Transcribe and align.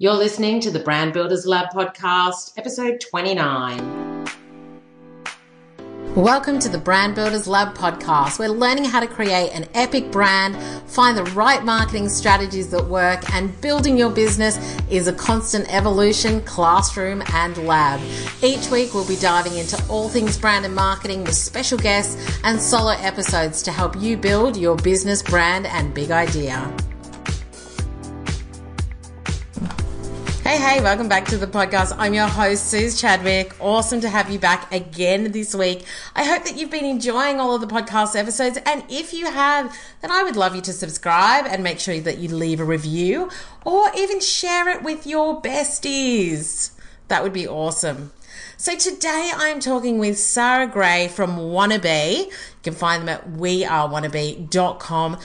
You're 0.00 0.14
listening 0.14 0.60
to 0.60 0.70
the 0.70 0.78
Brand 0.78 1.12
Builders 1.12 1.44
Lab 1.44 1.70
podcast, 1.70 2.52
episode 2.56 3.00
29. 3.00 4.26
Welcome 6.14 6.60
to 6.60 6.68
the 6.68 6.78
Brand 6.78 7.16
Builders 7.16 7.48
Lab 7.48 7.76
podcast. 7.76 8.38
We're 8.38 8.46
learning 8.46 8.84
how 8.84 9.00
to 9.00 9.08
create 9.08 9.50
an 9.50 9.66
epic 9.74 10.12
brand, 10.12 10.56
find 10.88 11.18
the 11.18 11.24
right 11.32 11.64
marketing 11.64 12.08
strategies 12.10 12.70
that 12.70 12.84
work, 12.84 13.28
and 13.34 13.60
building 13.60 13.98
your 13.98 14.10
business 14.10 14.56
is 14.88 15.08
a 15.08 15.12
constant 15.12 15.66
evolution, 15.74 16.42
classroom, 16.42 17.20
and 17.32 17.56
lab. 17.66 18.00
Each 18.40 18.70
week, 18.70 18.94
we'll 18.94 19.08
be 19.08 19.16
diving 19.16 19.56
into 19.56 19.84
all 19.88 20.08
things 20.08 20.38
brand 20.38 20.64
and 20.64 20.76
marketing 20.76 21.24
with 21.24 21.34
special 21.34 21.76
guests 21.76 22.38
and 22.44 22.60
solo 22.60 22.92
episodes 22.92 23.62
to 23.62 23.72
help 23.72 23.96
you 23.96 24.16
build 24.16 24.56
your 24.56 24.76
business 24.76 25.24
brand 25.24 25.66
and 25.66 25.92
big 25.92 26.12
idea. 26.12 26.72
Hey, 30.48 30.56
hey, 30.56 30.80
welcome 30.80 31.10
back 31.10 31.26
to 31.26 31.36
the 31.36 31.46
podcast. 31.46 31.94
I'm 31.98 32.14
your 32.14 32.26
host, 32.26 32.70
Suze 32.70 32.98
Chadwick. 32.98 33.54
Awesome 33.60 34.00
to 34.00 34.08
have 34.08 34.30
you 34.30 34.38
back 34.38 34.72
again 34.72 35.30
this 35.32 35.54
week. 35.54 35.84
I 36.16 36.24
hope 36.24 36.44
that 36.44 36.56
you've 36.56 36.70
been 36.70 36.86
enjoying 36.86 37.38
all 37.38 37.54
of 37.54 37.60
the 37.60 37.66
podcast 37.66 38.18
episodes. 38.18 38.58
And 38.64 38.82
if 38.88 39.12
you 39.12 39.26
have, 39.26 39.76
then 40.00 40.10
I 40.10 40.22
would 40.22 40.36
love 40.36 40.56
you 40.56 40.62
to 40.62 40.72
subscribe 40.72 41.44
and 41.44 41.62
make 41.62 41.78
sure 41.78 42.00
that 42.00 42.16
you 42.16 42.30
leave 42.30 42.60
a 42.60 42.64
review 42.64 43.28
or 43.66 43.90
even 43.94 44.20
share 44.20 44.70
it 44.70 44.82
with 44.82 45.06
your 45.06 45.42
besties. 45.42 46.70
That 47.08 47.22
would 47.22 47.34
be 47.34 47.46
awesome. 47.46 48.12
So 48.56 48.74
today 48.74 49.30
I'm 49.36 49.60
talking 49.60 49.98
with 49.98 50.18
Sarah 50.18 50.66
Gray 50.66 51.08
from 51.08 51.36
Wannabe. 51.36 52.26
You 52.26 52.32
can 52.62 52.74
find 52.74 53.02
them 53.02 53.08
at 53.08 53.30
wearewannabe.com, 53.30 55.18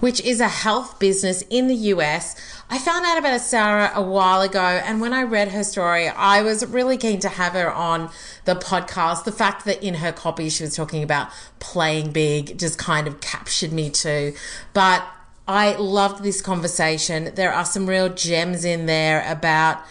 which 0.00 0.20
is 0.22 0.40
a 0.40 0.48
health 0.48 0.98
business 0.98 1.44
in 1.50 1.68
the 1.68 1.74
US. 1.74 2.34
I 2.72 2.78
found 2.78 3.04
out 3.04 3.18
about 3.18 3.40
Sarah 3.40 3.90
a 3.96 4.00
while 4.00 4.42
ago, 4.42 4.60
and 4.60 5.00
when 5.00 5.12
I 5.12 5.24
read 5.24 5.48
her 5.48 5.64
story, 5.64 6.06
I 6.06 6.42
was 6.42 6.64
really 6.64 6.96
keen 6.96 7.18
to 7.18 7.28
have 7.28 7.54
her 7.54 7.68
on 7.68 8.10
the 8.44 8.54
podcast. 8.54 9.24
The 9.24 9.32
fact 9.32 9.64
that 9.64 9.82
in 9.82 9.94
her 9.94 10.12
copy 10.12 10.48
she 10.48 10.62
was 10.62 10.76
talking 10.76 11.02
about 11.02 11.30
playing 11.58 12.12
big 12.12 12.56
just 12.60 12.78
kind 12.78 13.08
of 13.08 13.20
captured 13.20 13.72
me 13.72 13.90
too. 13.90 14.34
But 14.72 15.04
I 15.48 15.74
loved 15.74 16.22
this 16.22 16.40
conversation. 16.40 17.32
There 17.34 17.52
are 17.52 17.64
some 17.64 17.88
real 17.88 18.08
gems 18.08 18.64
in 18.64 18.86
there 18.86 19.28
about 19.28 19.82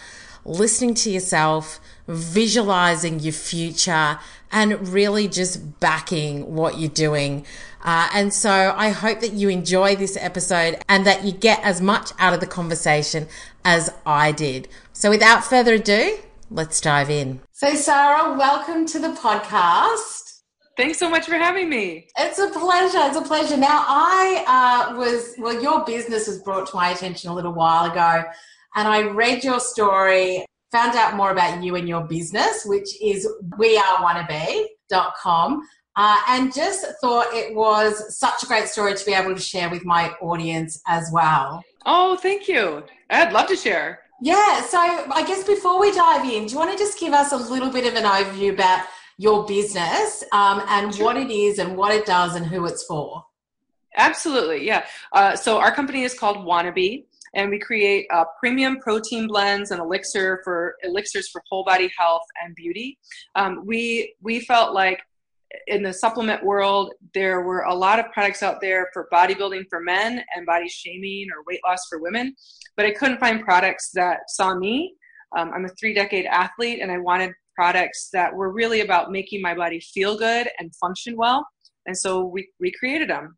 listening 0.46 0.94
to 0.94 1.10
yourself, 1.10 1.80
visualizing 2.10 3.20
your 3.20 3.32
future, 3.32 4.18
and 4.52 4.88
really 4.88 5.28
just 5.28 5.80
backing 5.80 6.54
what 6.54 6.78
you're 6.78 6.90
doing. 6.90 7.46
Uh, 7.82 8.08
and 8.12 8.34
so 8.34 8.74
I 8.76 8.90
hope 8.90 9.20
that 9.20 9.32
you 9.32 9.48
enjoy 9.48 9.96
this 9.96 10.16
episode 10.16 10.82
and 10.88 11.06
that 11.06 11.24
you 11.24 11.32
get 11.32 11.60
as 11.62 11.80
much 11.80 12.12
out 12.18 12.34
of 12.34 12.40
the 12.40 12.46
conversation 12.46 13.28
as 13.64 13.92
I 14.04 14.32
did. 14.32 14.68
So 14.92 15.08
without 15.08 15.44
further 15.44 15.74
ado, 15.74 16.18
let's 16.50 16.80
dive 16.80 17.10
in. 17.10 17.40
So, 17.52 17.74
Sarah, 17.74 18.36
welcome 18.36 18.86
to 18.86 18.98
the 18.98 19.10
podcast. 19.10 20.40
Thanks 20.76 20.98
so 20.98 21.08
much 21.10 21.26
for 21.26 21.34
having 21.34 21.68
me. 21.68 22.08
It's 22.18 22.38
a 22.38 22.48
pleasure. 22.50 22.98
It's 23.02 23.16
a 23.16 23.22
pleasure. 23.22 23.56
Now, 23.56 23.84
I 23.86 24.90
uh, 24.92 24.96
was, 24.96 25.34
well, 25.38 25.60
your 25.62 25.84
business 25.84 26.26
was 26.26 26.42
brought 26.42 26.68
to 26.68 26.76
my 26.76 26.90
attention 26.90 27.30
a 27.30 27.34
little 27.34 27.52
while 27.52 27.90
ago, 27.90 28.24
and 28.74 28.88
I 28.88 29.02
read 29.02 29.44
your 29.44 29.60
story, 29.60 30.44
found 30.72 30.96
out 30.96 31.16
more 31.16 31.30
about 31.30 31.62
you 31.62 31.76
and 31.76 31.88
your 31.88 32.02
business, 32.02 32.64
which 32.64 32.88
is 33.02 33.28
wearewannabe.com. 33.58 35.62
Uh, 35.96 36.16
and 36.28 36.54
just 36.54 36.86
thought 37.00 37.26
it 37.32 37.52
was 37.54 38.16
such 38.16 38.44
a 38.44 38.46
great 38.46 38.68
story 38.68 38.94
to 38.94 39.04
be 39.04 39.12
able 39.12 39.34
to 39.34 39.40
share 39.40 39.68
with 39.68 39.84
my 39.84 40.10
audience 40.22 40.80
as 40.86 41.10
well. 41.12 41.60
Oh, 41.84 42.16
thank 42.16 42.48
you. 42.48 42.84
I'd 43.10 43.32
love 43.32 43.48
to 43.48 43.56
share. 43.56 44.00
Yeah, 44.22 44.62
so 44.62 44.78
I 44.78 45.24
guess 45.26 45.44
before 45.44 45.80
we 45.80 45.92
dive 45.92 46.24
in, 46.24 46.46
do 46.46 46.52
you 46.52 46.58
want 46.58 46.70
to 46.70 46.78
just 46.78 47.00
give 47.00 47.12
us 47.12 47.32
a 47.32 47.36
little 47.36 47.70
bit 47.70 47.86
of 47.86 47.94
an 47.94 48.04
overview 48.04 48.52
about 48.52 48.86
your 49.16 49.46
business 49.46 50.22
um, 50.32 50.62
and 50.68 50.94
sure. 50.94 51.06
what 51.06 51.16
it 51.16 51.30
is 51.30 51.58
and 51.58 51.76
what 51.76 51.94
it 51.94 52.06
does 52.06 52.36
and 52.36 52.46
who 52.46 52.66
it's 52.66 52.84
for? 52.84 53.24
Absolutely, 53.96 54.66
yeah. 54.66 54.84
Uh, 55.12 55.34
so 55.34 55.58
our 55.58 55.74
company 55.74 56.02
is 56.02 56.14
called 56.14 56.38
Wannabe, 56.38 57.06
and 57.34 57.50
we 57.50 57.58
create 57.58 58.06
uh, 58.12 58.24
premium 58.38 58.78
protein 58.78 59.26
blends 59.26 59.70
and 59.70 59.80
elixir 59.80 60.40
for 60.44 60.74
elixirs 60.82 61.28
for 61.28 61.42
whole 61.48 61.64
body 61.64 61.90
health 61.96 62.24
and 62.42 62.54
beauty. 62.54 62.98
Um, 63.34 63.64
we 63.64 64.14
we 64.20 64.40
felt 64.40 64.74
like 64.74 65.00
in 65.66 65.82
the 65.82 65.92
supplement 65.92 66.44
world, 66.44 66.92
there 67.14 67.40
were 67.42 67.62
a 67.62 67.74
lot 67.74 67.98
of 67.98 68.10
products 68.12 68.42
out 68.42 68.60
there 68.60 68.88
for 68.92 69.08
bodybuilding 69.12 69.64
for 69.68 69.80
men 69.80 70.22
and 70.34 70.46
body 70.46 70.68
shaming 70.68 71.26
or 71.34 71.42
weight 71.46 71.60
loss 71.66 71.86
for 71.88 72.00
women, 72.00 72.34
but 72.76 72.86
I 72.86 72.92
couldn't 72.92 73.18
find 73.18 73.42
products 73.42 73.90
that 73.94 74.20
saw 74.28 74.54
me. 74.54 74.94
Um, 75.36 75.50
I'm 75.54 75.64
a 75.64 75.68
three 75.70 75.94
decade 75.94 76.26
athlete 76.26 76.80
and 76.80 76.90
I 76.90 76.98
wanted 76.98 77.32
products 77.54 78.10
that 78.12 78.34
were 78.34 78.52
really 78.52 78.80
about 78.80 79.10
making 79.10 79.42
my 79.42 79.54
body 79.54 79.80
feel 79.80 80.16
good 80.16 80.48
and 80.58 80.74
function 80.76 81.16
well. 81.16 81.46
And 81.86 81.96
so 81.96 82.24
we, 82.24 82.48
we 82.60 82.72
created 82.72 83.10
them. 83.10 83.36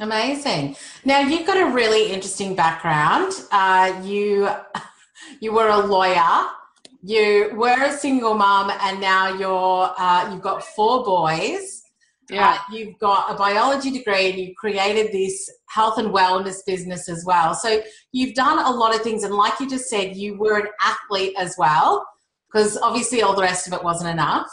Amazing. 0.00 0.76
Now 1.04 1.20
you've 1.20 1.46
got 1.46 1.56
a 1.56 1.72
really 1.72 2.12
interesting 2.12 2.54
background. 2.54 3.32
Uh, 3.50 4.00
you 4.04 4.48
you 5.40 5.52
were 5.52 5.68
a 5.68 5.78
lawyer 5.78 6.48
you 7.02 7.52
were 7.54 7.82
a 7.84 7.92
single 7.92 8.34
mom 8.34 8.72
and 8.82 9.00
now 9.00 9.32
you're 9.34 9.94
uh, 9.98 10.30
you've 10.32 10.42
got 10.42 10.64
four 10.64 11.04
boys 11.04 11.82
yeah. 12.30 12.50
Uh, 12.50 12.74
you've 12.74 12.98
got 12.98 13.30
a 13.30 13.34
biology 13.34 13.90
degree 13.90 14.28
and 14.28 14.38
you 14.38 14.54
created 14.54 15.10
this 15.12 15.50
health 15.70 15.96
and 15.96 16.08
wellness 16.08 16.56
business 16.66 17.08
as 17.08 17.24
well 17.24 17.54
so 17.54 17.80
you've 18.12 18.34
done 18.34 18.58
a 18.58 18.70
lot 18.70 18.94
of 18.94 19.00
things 19.00 19.22
and 19.22 19.34
like 19.34 19.58
you 19.60 19.68
just 19.68 19.88
said 19.88 20.14
you 20.14 20.36
were 20.36 20.58
an 20.58 20.68
athlete 20.82 21.34
as 21.38 21.54
well 21.56 22.06
because 22.52 22.76
obviously 22.78 23.22
all 23.22 23.34
the 23.34 23.42
rest 23.42 23.66
of 23.66 23.72
it 23.72 23.82
wasn't 23.82 24.10
enough 24.10 24.50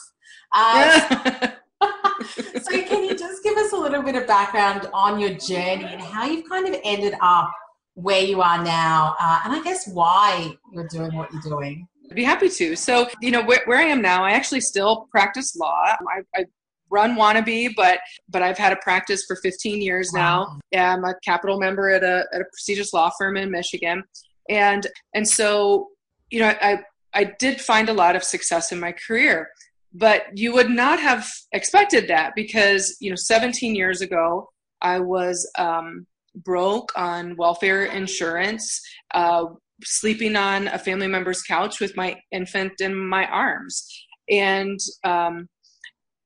uh, 0.53 1.49
so 2.61 2.81
can 2.83 3.03
you 3.03 3.15
just 3.15 3.43
give 3.43 3.54
little 3.89 4.03
bit 4.03 4.15
of 4.15 4.27
background 4.27 4.89
on 4.93 5.19
your 5.19 5.31
journey 5.31 5.85
and 5.85 6.01
how 6.01 6.25
you've 6.25 6.47
kind 6.49 6.67
of 6.67 6.79
ended 6.83 7.15
up 7.21 7.51
where 7.93 8.21
you 8.21 8.41
are 8.41 8.61
now 8.63 9.15
uh, 9.19 9.41
and 9.45 9.53
i 9.53 9.63
guess 9.63 9.87
why 9.87 10.53
you're 10.73 10.87
doing 10.87 11.15
what 11.15 11.31
you're 11.31 11.41
doing. 11.41 11.87
I'd 12.09 12.15
be 12.15 12.23
happy 12.23 12.49
to. 12.49 12.75
So, 12.75 13.09
you 13.19 13.31
know, 13.31 13.43
where, 13.43 13.61
where 13.65 13.79
I 13.79 13.85
am 13.85 13.99
now, 13.99 14.23
I 14.23 14.31
actually 14.31 14.61
still 14.61 15.07
practice 15.09 15.55
law. 15.55 15.83
I, 15.83 16.21
I 16.35 16.45
run 16.91 17.17
wannabe 17.17 17.73
but 17.75 17.99
but 18.29 18.43
i've 18.43 18.59
had 18.59 18.71
a 18.71 18.75
practice 18.77 19.25
for 19.25 19.35
15 19.37 19.81
years 19.81 20.13
now. 20.13 20.59
Yeah, 20.71 20.93
i'm 20.93 21.03
a 21.03 21.15
capital 21.23 21.59
member 21.59 21.89
at 21.89 22.03
a, 22.03 22.25
at 22.31 22.41
a 22.41 22.45
prestigious 22.45 22.93
law 22.93 23.09
firm 23.17 23.37
in 23.37 23.49
michigan. 23.49 24.03
And 24.49 24.85
and 25.15 25.27
so 25.27 25.89
you 26.29 26.39
know 26.41 26.53
i 26.61 26.79
i 27.13 27.23
did 27.39 27.59
find 27.59 27.89
a 27.89 27.93
lot 27.93 28.15
of 28.15 28.23
success 28.23 28.71
in 28.71 28.79
my 28.79 28.91
career 28.91 29.49
but 29.97 30.25
you 30.33 30.53
would 30.53 30.69
not 30.69 30.99
have 30.99 31.27
expected 31.51 32.07
that 32.07 32.33
because 32.35 32.95
you 32.99 33.09
know 33.09 33.15
17 33.15 33.75
years 33.75 34.01
ago 34.01 34.49
i 34.81 34.99
was 34.99 35.49
um, 35.57 36.05
broke 36.35 36.91
on 36.95 37.35
welfare 37.37 37.85
insurance 37.85 38.81
uh, 39.13 39.45
sleeping 39.83 40.35
on 40.35 40.67
a 40.69 40.79
family 40.79 41.07
member's 41.07 41.41
couch 41.41 41.79
with 41.79 41.95
my 41.97 42.17
infant 42.31 42.73
in 42.79 42.95
my 42.95 43.25
arms. 43.27 43.87
And 44.29 44.79
um, 45.03 45.47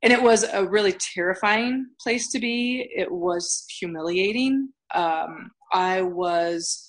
and 0.02 0.14
it 0.14 0.22
was 0.22 0.44
a 0.44 0.66
really 0.66 0.96
terrifying 1.14 1.88
place 2.02 2.32
to 2.32 2.40
be. 2.40 2.90
It 2.96 3.12
was 3.12 3.66
humiliating. 3.80 4.70
Um, 4.96 5.52
i 5.72 6.02
was 6.02 6.89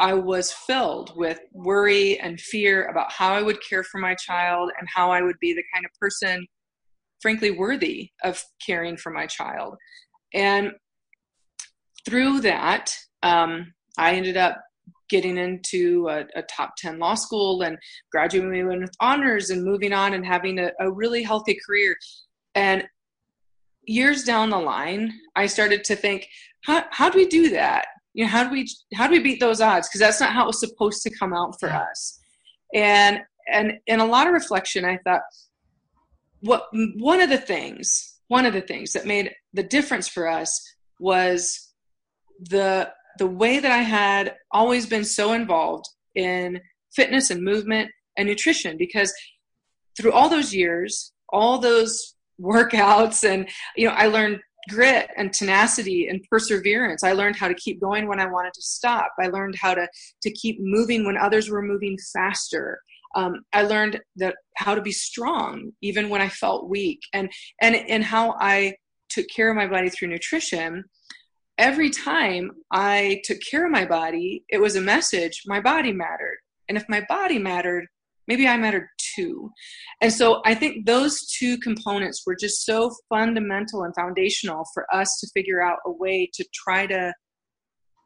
i 0.00 0.12
was 0.12 0.52
filled 0.52 1.12
with 1.16 1.38
worry 1.52 2.18
and 2.20 2.40
fear 2.40 2.86
about 2.86 3.12
how 3.12 3.32
i 3.32 3.42
would 3.42 3.58
care 3.62 3.84
for 3.84 3.98
my 3.98 4.14
child 4.14 4.70
and 4.78 4.88
how 4.92 5.10
i 5.10 5.22
would 5.22 5.38
be 5.40 5.52
the 5.52 5.64
kind 5.72 5.84
of 5.84 5.90
person 6.00 6.46
frankly 7.20 7.50
worthy 7.50 8.10
of 8.24 8.42
caring 8.64 8.96
for 8.96 9.10
my 9.10 9.26
child 9.26 9.76
and 10.34 10.72
through 12.04 12.40
that 12.40 12.92
um, 13.22 13.72
i 13.98 14.14
ended 14.14 14.36
up 14.36 14.58
getting 15.10 15.36
into 15.36 16.08
a, 16.08 16.24
a, 16.36 16.42
top 16.42 16.72
10 16.78 16.98
law 16.98 17.14
school 17.14 17.62
and 17.62 17.76
graduating 18.10 18.66
with 18.66 18.90
honors 19.00 19.50
and 19.50 19.64
moving 19.64 19.92
on 19.92 20.14
and 20.14 20.24
having 20.24 20.58
a, 20.58 20.70
a 20.78 20.90
really 20.90 21.22
healthy 21.22 21.58
career. 21.66 21.96
And 22.54 22.84
years 23.82 24.22
down 24.22 24.50
the 24.50 24.58
line, 24.58 25.12
I 25.36 25.46
started 25.46 25.84
to 25.84 25.96
think, 25.96 26.26
how, 26.64 26.84
how 26.90 27.10
do 27.10 27.18
we 27.18 27.26
do 27.26 27.50
that? 27.50 27.86
You 28.14 28.24
know, 28.24 28.30
how 28.30 28.44
do 28.44 28.50
we 28.50 28.68
how 28.94 29.06
do 29.06 29.12
we 29.12 29.20
beat 29.20 29.40
those 29.40 29.60
odds? 29.60 29.88
Because 29.88 30.00
that's 30.00 30.20
not 30.20 30.32
how 30.32 30.44
it 30.44 30.48
was 30.48 30.60
supposed 30.60 31.02
to 31.02 31.16
come 31.18 31.32
out 31.32 31.58
for 31.60 31.70
us. 31.70 32.18
And 32.74 33.20
and 33.52 33.74
in 33.86 34.00
a 34.00 34.06
lot 34.06 34.26
of 34.26 34.32
reflection, 34.32 34.84
I 34.84 34.98
thought, 34.98 35.22
what 36.40 36.66
one 36.96 37.20
of 37.20 37.30
the 37.30 37.38
things, 37.38 38.18
one 38.28 38.46
of 38.46 38.52
the 38.52 38.60
things 38.60 38.92
that 38.92 39.06
made 39.06 39.32
the 39.52 39.62
difference 39.62 40.08
for 40.08 40.28
us 40.28 40.60
was 40.98 41.72
the 42.40 42.90
the 43.18 43.26
way 43.26 43.58
that 43.58 43.70
I 43.70 43.82
had 43.82 44.36
always 44.50 44.86
been 44.86 45.04
so 45.04 45.32
involved 45.32 45.86
in 46.14 46.60
fitness 46.92 47.30
and 47.30 47.42
movement 47.42 47.90
and 48.16 48.28
nutrition 48.28 48.76
because 48.76 49.12
through 49.96 50.12
all 50.12 50.28
those 50.28 50.54
years, 50.54 51.12
all 51.28 51.58
those 51.58 52.14
workouts 52.40 53.28
and 53.28 53.48
you 53.76 53.86
know 53.86 53.94
I 53.94 54.06
learned 54.06 54.40
grit 54.68 55.10
and 55.16 55.32
tenacity 55.32 56.08
and 56.08 56.22
perseverance. 56.30 57.02
I 57.02 57.12
learned 57.12 57.36
how 57.36 57.48
to 57.48 57.54
keep 57.54 57.80
going 57.80 58.06
when 58.06 58.20
I 58.20 58.26
wanted 58.26 58.52
to 58.54 58.62
stop. 58.62 59.12
I 59.18 59.28
learned 59.28 59.56
how 59.60 59.74
to 59.74 59.88
to 60.22 60.30
keep 60.32 60.58
moving 60.60 61.04
when 61.04 61.16
others 61.16 61.50
were 61.50 61.62
moving 61.62 61.96
faster. 62.12 62.80
Um, 63.14 63.42
I 63.52 63.62
learned 63.62 64.00
that 64.16 64.36
how 64.56 64.74
to 64.74 64.82
be 64.82 64.92
strong 64.92 65.72
even 65.80 66.08
when 66.08 66.20
I 66.20 66.28
felt 66.28 66.68
weak, 66.68 67.00
and 67.12 67.30
and 67.60 67.74
and 67.74 68.04
how 68.04 68.36
I 68.38 68.74
took 69.08 69.26
care 69.34 69.50
of 69.50 69.56
my 69.56 69.66
body 69.66 69.88
through 69.88 70.08
nutrition. 70.08 70.84
Every 71.58 71.90
time 71.90 72.52
I 72.70 73.20
took 73.24 73.38
care 73.50 73.66
of 73.66 73.72
my 73.72 73.84
body, 73.84 74.44
it 74.48 74.58
was 74.58 74.76
a 74.76 74.80
message. 74.80 75.42
My 75.46 75.60
body 75.60 75.92
mattered, 75.92 76.38
and 76.68 76.78
if 76.78 76.84
my 76.88 77.04
body 77.08 77.38
mattered, 77.38 77.86
maybe 78.30 78.46
I 78.46 78.56
mattered 78.56 78.86
too. 79.16 79.50
And 80.00 80.12
so 80.12 80.40
I 80.44 80.54
think 80.54 80.86
those 80.86 81.26
two 81.36 81.58
components 81.58 82.22
were 82.24 82.36
just 82.36 82.64
so 82.64 82.94
fundamental 83.08 83.82
and 83.82 83.92
foundational 83.92 84.62
for 84.72 84.86
us 84.94 85.18
to 85.20 85.26
figure 85.34 85.60
out 85.60 85.78
a 85.84 85.90
way 85.90 86.30
to 86.34 86.44
try 86.54 86.86
to 86.86 87.12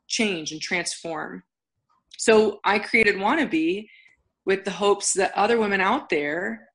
change 0.08 0.50
and 0.50 0.62
transform. 0.62 1.42
So 2.16 2.58
I 2.64 2.78
created 2.78 3.16
Wannabe 3.16 3.86
with 4.46 4.64
the 4.64 4.70
hopes 4.70 5.12
that 5.12 5.36
other 5.36 5.58
women 5.58 5.82
out 5.82 6.08
there 6.08 6.68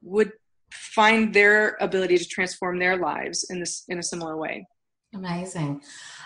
would 0.00 0.32
find 0.72 1.34
their 1.34 1.76
ability 1.82 2.16
to 2.16 2.24
transform 2.24 2.78
their 2.78 2.96
lives 2.96 3.46
in 3.50 3.60
this 3.60 3.84
in 3.88 3.98
a 3.98 4.02
similar 4.02 4.38
way. 4.38 4.66
Amazing. 5.14 5.82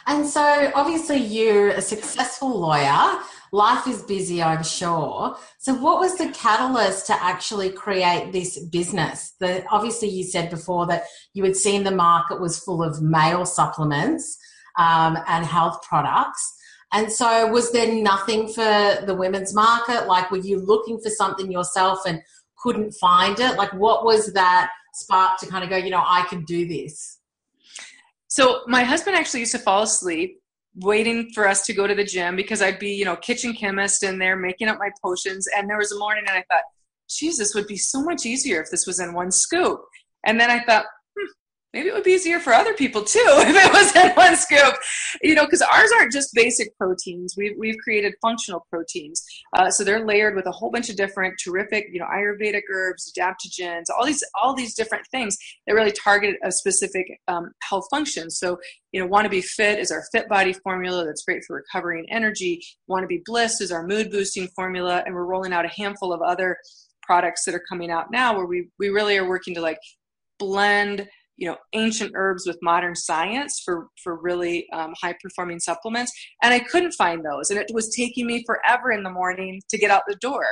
And 0.07 0.25
so 0.27 0.71
obviously 0.77 1.19
you're 1.19 1.71
a 1.71 1.83
successful 1.83 2.57
lawyer. 2.57 3.21
Life 3.53 3.87
is 3.87 4.03
busy, 4.03 4.43
I'm 4.43 4.63
sure. 4.63 5.37
So 5.59 5.75
what 5.75 6.01
was 6.01 6.17
the 6.17 6.29
catalyst 6.31 7.07
to 7.07 7.23
actually 7.23 7.71
create 7.71 8.33
this 8.33 8.59
business? 8.67 9.35
The, 9.41 9.65
obviously 9.71 10.09
you 10.09 10.25
said 10.25 10.51
before 10.51 10.87
that 10.87 11.05
you 11.33 11.45
had 11.45 11.57
seen 11.57 11.85
the 11.85 11.91
market 11.91 12.41
was 12.41 12.59
full 12.59 12.83
of 12.83 13.01
male 13.01 13.47
supplements 13.47 14.39
um, 14.79 15.17
and 15.27 15.45
health 15.47 15.83
products. 15.83 16.55
And 16.93 17.11
so 17.11 17.49
was 17.49 17.73
there 17.73 17.93
nothing 17.93 18.49
for 18.49 19.03
the 19.07 19.15
women's 19.17 19.55
market? 19.55 20.07
Like 20.07 20.31
were 20.31 20.39
you 20.39 20.59
looking 20.59 20.99
for 21.01 21.11
something 21.11 21.51
yourself 21.51 22.01
and 22.07 22.23
couldn't 22.59 22.93
find 22.93 23.39
it? 23.41 23.57
Like 23.57 23.73
what 23.75 24.05
was 24.05 24.33
that 24.35 24.71
spark 24.95 25.39
to 25.41 25.47
kind 25.47 25.65
of 25.65 25.71
go, 25.71 25.77
you 25.77 25.91
know, 25.91 26.05
I 26.05 26.27
can 26.29 26.45
do 26.45 26.67
this? 26.67 27.19
So 28.29 28.61
my 28.67 28.85
husband 28.85 29.17
actually 29.17 29.41
used 29.41 29.53
to 29.53 29.59
fall 29.59 29.83
asleep 29.83 30.38
waiting 30.81 31.31
for 31.33 31.47
us 31.47 31.65
to 31.67 31.73
go 31.73 31.87
to 31.87 31.95
the 31.95 32.05
gym 32.05 32.37
because 32.37 32.63
I'd 32.63 32.79
be, 32.79 32.91
you 32.91 33.05
know, 33.05 33.17
kitchen 33.17 33.53
chemist 33.53 34.03
in 34.03 34.19
there 34.19 34.37
making 34.37 34.69
up 34.69 34.79
my 34.79 34.91
potions. 35.03 35.49
And 35.57 35.69
there 35.69 35.79
was 35.79 35.93
a 35.93 35.99
morning 35.99 36.25
and 36.27 36.37
I 36.37 36.45
thought, 36.51 36.63
Jesus 37.09 37.55
would 37.55 37.67
be 37.67 37.77
so 37.77 38.03
much 38.03 38.27
easier 38.27 38.61
if 38.61 38.71
this 38.71 38.87
was 38.87 39.01
in 39.01 39.15
one 39.15 39.31
scoop. 39.31 39.81
And 40.25 40.39
then 40.39 40.51
I 40.51 40.63
thought, 40.65 40.85
maybe 41.73 41.89
it 41.89 41.95
would 41.95 42.05
be 42.05 42.13
easier 42.13 42.41
for 42.41 42.53
other 42.53 42.75
people 42.75 43.03
too 43.03 43.19
if 43.25 43.57
it 43.57 43.73
was 43.73 43.95
in 43.97 44.11
one 44.13 44.37
scoop. 44.37 44.75
You 45.23 45.35
know 45.35 45.45
because 45.45 45.63
ours 45.63 45.91
aren't 45.99 46.13
just 46.13 46.35
basic 46.35 46.77
proteins. 46.79 47.35
We've, 47.37 47.57
we've 47.59 47.79
created 47.79 48.15
functional 48.23 48.67
proteins. 48.71 49.25
Uh, 49.57 49.71
so 49.71 49.85
they're 49.85 50.05
layered 50.05 50.35
with 50.35 50.47
a 50.47 50.53
whole 50.53 50.71
bunch 50.71 50.89
of 50.89 50.97
different 50.97 51.35
terrific 51.43 51.87
you 51.93 52.01
know 52.01 52.07
ayurvedic 52.07 52.63
herbs 52.73 53.13
adaptogens 53.13 53.85
all 53.97 54.07
these 54.07 54.25
all 54.41 54.55
these 54.55 54.75
different 54.75 55.07
things 55.11 55.37
that 55.67 55.75
really 55.75 55.93
target 55.93 56.37
a 56.45 56.53
specific 56.53 57.07
um, 57.29 57.53
health 57.63 57.87
function. 57.91 58.31
So 58.31 58.59
you 58.93 59.01
know 59.01 59.07
want 59.07 59.25
to 59.25 59.31
be 59.31 59.43
fit 59.43 59.79
is 59.79 59.91
our 59.91 60.05
fit 60.13 60.29
body 60.29 60.53
formula 60.53 61.05
that's 61.05 61.25
great 61.25 61.45
for 61.45 61.57
recovery 61.57 61.99
and 62.01 62.09
energy. 62.11 62.63
Want 62.87 63.03
to 63.03 63.09
be 63.09 63.23
bliss 63.25 63.61
is 63.61 63.73
our 63.73 63.87
mood 63.87 64.11
boosting 64.11 64.49
formula. 64.49 65.03
And 65.05 65.15
we're 65.15 65.25
rolling 65.25 65.53
out 65.53 65.65
a 65.65 65.69
handful 65.69 66.13
of 66.13 66.23
other 66.23 66.59
products 67.03 67.45
that 67.45 67.55
are 67.55 67.63
coming 67.69 67.91
out 67.91 68.11
now 68.11 68.37
where 68.37 68.47
we, 68.47 68.69
we 68.79 68.91
really 68.91 69.17
are 69.17 69.27
working 69.27 69.55
to 69.55 69.61
like 69.61 69.79
blend 70.39 71.09
you 71.39 71.49
know 71.49 71.57
ancient 71.73 72.13
herbs 72.15 72.47
with 72.47 72.59
modern 72.61 72.95
science 72.95 73.63
for 73.65 73.89
for 74.03 74.21
really 74.21 74.69
um, 74.73 74.93
high 75.01 75.15
performing 75.23 75.61
supplements. 75.61 76.13
And 76.43 76.53
i 76.53 76.59
couldn't 76.59 76.93
find 76.93 77.25
those 77.25 77.51
and 77.51 77.59
it 77.59 77.71
was 77.73 77.95
taking 77.95 78.27
me 78.27 78.45
forever 78.45 78.93
in 78.93 79.03
the 79.03 79.11
morning 79.11 79.61
to 79.71 79.79
get 79.79 79.91
out 79.91 80.03
the 80.07 80.17
door. 80.17 80.47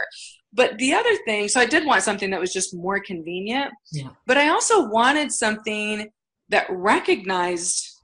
But 0.52 0.78
the 0.78 0.94
other 0.94 1.14
thing 1.26 1.48
so 1.48 1.60
i 1.60 1.66
did 1.66 1.84
want 1.84 2.02
something 2.02 2.30
that 2.30 2.40
was 2.40 2.52
just 2.52 2.74
more 2.74 3.00
convenient 3.00 3.72
yeah. 3.92 4.08
but 4.26 4.38
i 4.38 4.48
also 4.48 4.88
wanted 4.88 5.30
something 5.32 6.08
that 6.48 6.66
recognized 6.70 7.96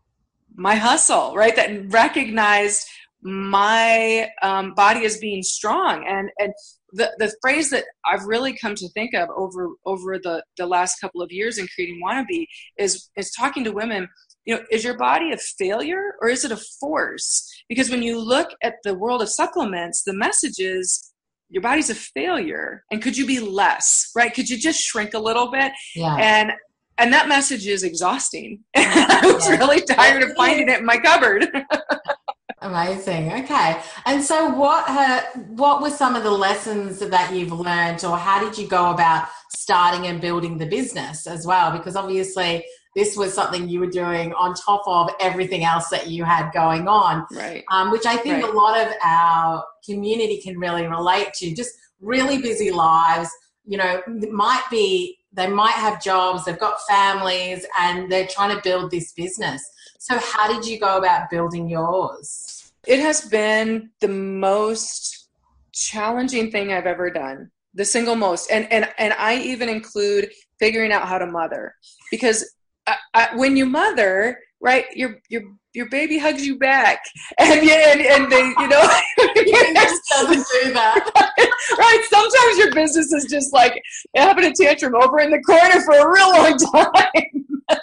my 0.55 0.75
hustle 0.75 1.35
right? 1.35 1.57
That 1.57 1.91
recognized 1.93 2.87
my 3.23 4.29
um, 4.43 4.75
body 4.75 5.05
is 5.05 5.19
being 5.19 5.43
strong 5.43 6.05
and 6.09 6.29
and 6.39 6.53
the, 6.93 7.11
the 7.19 7.35
phrase 7.41 7.71
that 7.71 7.85
I've 8.05 8.25
really 8.25 8.53
come 8.53 8.75
to 8.75 8.89
think 8.91 9.15
of 9.15 9.29
over 9.35 9.71
over 9.87 10.19
the, 10.19 10.45
the 10.59 10.67
last 10.67 11.01
couple 11.01 11.23
of 11.23 11.33
years 11.33 11.59
in 11.59 11.67
creating 11.75 12.01
Wannabe 12.05 12.47
is 12.79 13.11
is 13.17 13.31
talking 13.33 13.65
to 13.65 13.73
women. 13.73 14.09
You 14.45 14.57
know, 14.57 14.63
is 14.71 14.85
your 14.85 14.97
body 14.97 15.33
a 15.33 15.39
failure 15.39 16.15
or 16.21 16.29
is 16.29 16.45
it 16.45 16.53
a 16.53 16.57
force? 16.57 17.49
Because 17.69 17.91
when 17.91 18.03
you 18.03 18.21
look 18.21 18.51
at 18.63 18.75
the 18.83 18.95
world 18.95 19.23
of 19.23 19.29
supplements, 19.29 20.03
the 20.03 20.13
message 20.13 20.59
is 20.59 21.13
your 21.49 21.63
body's 21.63 21.91
a 21.91 21.95
failure, 21.95 22.85
and 22.91 23.03
could 23.03 23.17
you 23.17 23.27
be 23.27 23.39
less? 23.39 24.11
Right? 24.17 24.33
Could 24.35 24.49
you 24.51 24.59
just 24.59 24.81
shrink 24.81 25.15
a 25.15 25.19
little 25.19 25.51
bit? 25.51 25.73
Yeah. 25.95 26.17
And 26.17 26.53
and 26.99 27.13
that 27.13 27.29
message 27.29 27.67
is 27.67 27.85
exhausting. 27.85 28.61
I 28.77 29.21
was 29.25 29.49
really 29.49 29.81
tired 29.81 30.23
of 30.23 30.35
finding 30.37 30.69
it 30.69 30.81
in 30.81 30.85
my 30.85 30.99
cupboard. 30.99 31.49
Amazing. 32.63 33.33
Okay. 33.33 33.81
And 34.07 34.23
so, 34.23 34.51
what 34.51 34.85
uh, 34.89 35.23
what 35.49 35.83
were 35.83 35.91
some 35.91 36.15
of 36.15 36.23
the 36.23 36.31
lessons 36.31 37.01
that 37.01 37.35
you've 37.35 37.53
learned, 37.53 38.05
or 38.05 38.17
how 38.17 38.43
did 38.43 38.57
you 38.57 38.69
go 38.69 38.93
about 38.93 39.29
starting 39.51 40.07
and 40.07 40.21
building 40.21 40.59
the 40.59 40.67
business 40.67 41.27
as 41.27 41.45
well? 41.45 41.77
Because 41.77 41.97
obviously, 41.97 42.65
this 42.95 43.17
was 43.17 43.35
something 43.35 43.69
you 43.69 43.81
were 43.81 43.91
doing 43.91 44.33
on 44.35 44.55
top 44.55 44.83
of 44.87 45.11
everything 45.21 45.65
else 45.65 45.89
that 45.89 46.07
you 46.09 46.23
had 46.23 46.53
going 46.53 46.87
on, 46.87 47.27
right? 47.33 47.65
Um, 47.73 47.91
which 47.91 48.07
I 48.07 48.17
think 48.17 48.45
right. 48.45 48.55
a 48.55 48.57
lot 48.57 48.81
of 48.81 48.93
our 49.03 49.65
community 49.85 50.41
can 50.41 50.57
really 50.57 50.87
relate 50.87 51.33
to. 51.35 51.53
Just 51.53 51.73
really 52.01 52.41
busy 52.41 52.71
lives. 52.71 53.29
You 53.65 53.79
know, 53.79 54.03
might 54.31 54.65
be 54.71 55.19
they 55.33 55.49
might 55.49 55.75
have 55.75 56.03
jobs, 56.03 56.45
they've 56.45 56.59
got 56.59 56.77
families, 56.89 57.67
and 57.81 58.11
they're 58.11 58.27
trying 58.27 58.55
to 58.55 58.63
build 58.63 58.91
this 58.91 59.13
business. 59.13 59.63
So, 60.03 60.19
how 60.19 60.49
did 60.53 60.67
you 60.67 60.81
go 60.81 60.99
about 60.99 61.31
building 61.31 61.69
yours? 61.69 62.73
It 62.89 62.99
has 62.99 63.21
been 63.21 63.91
the 64.01 64.09
most 64.09 65.29
challenging 65.71 66.51
thing 66.51 66.73
I've 66.73 66.87
ever 66.87 67.09
done. 67.09 67.53
The 67.75 67.85
single 67.85 68.17
most, 68.17 68.51
and 68.51 68.67
and 68.73 68.89
and 68.99 69.13
I 69.13 69.37
even 69.39 69.69
include 69.69 70.33
figuring 70.59 70.91
out 70.91 71.07
how 71.07 71.19
to 71.19 71.27
mother 71.27 71.77
because 72.11 72.53
I, 72.89 72.97
I, 73.15 73.29
when 73.37 73.57
you 73.57 73.65
mother, 73.65 74.41
right, 74.61 74.87
your 74.93 75.21
your 75.29 75.43
your 75.73 75.89
baby 75.89 76.19
hugs 76.19 76.45
you 76.45 76.59
back, 76.59 76.99
and 77.39 77.61
and, 77.61 78.01
and 78.01 78.33
they, 78.33 78.43
you 78.43 78.67
know, 78.67 78.83
doesn't 79.25 80.47
do 80.65 80.73
that. 80.73 81.11
right. 81.79 82.07
Sometimes 82.11 82.59
your 82.59 82.75
business 82.75 83.13
is 83.13 83.31
just 83.31 83.53
like 83.53 83.81
having 84.17 84.47
a 84.47 84.53
tantrum 84.53 84.97
over 84.97 85.21
in 85.21 85.31
the 85.31 85.41
corner 85.43 85.81
for 85.83 85.95
a 85.95 86.13
real 86.13 86.33
long 86.33 86.59
time, 86.73 87.79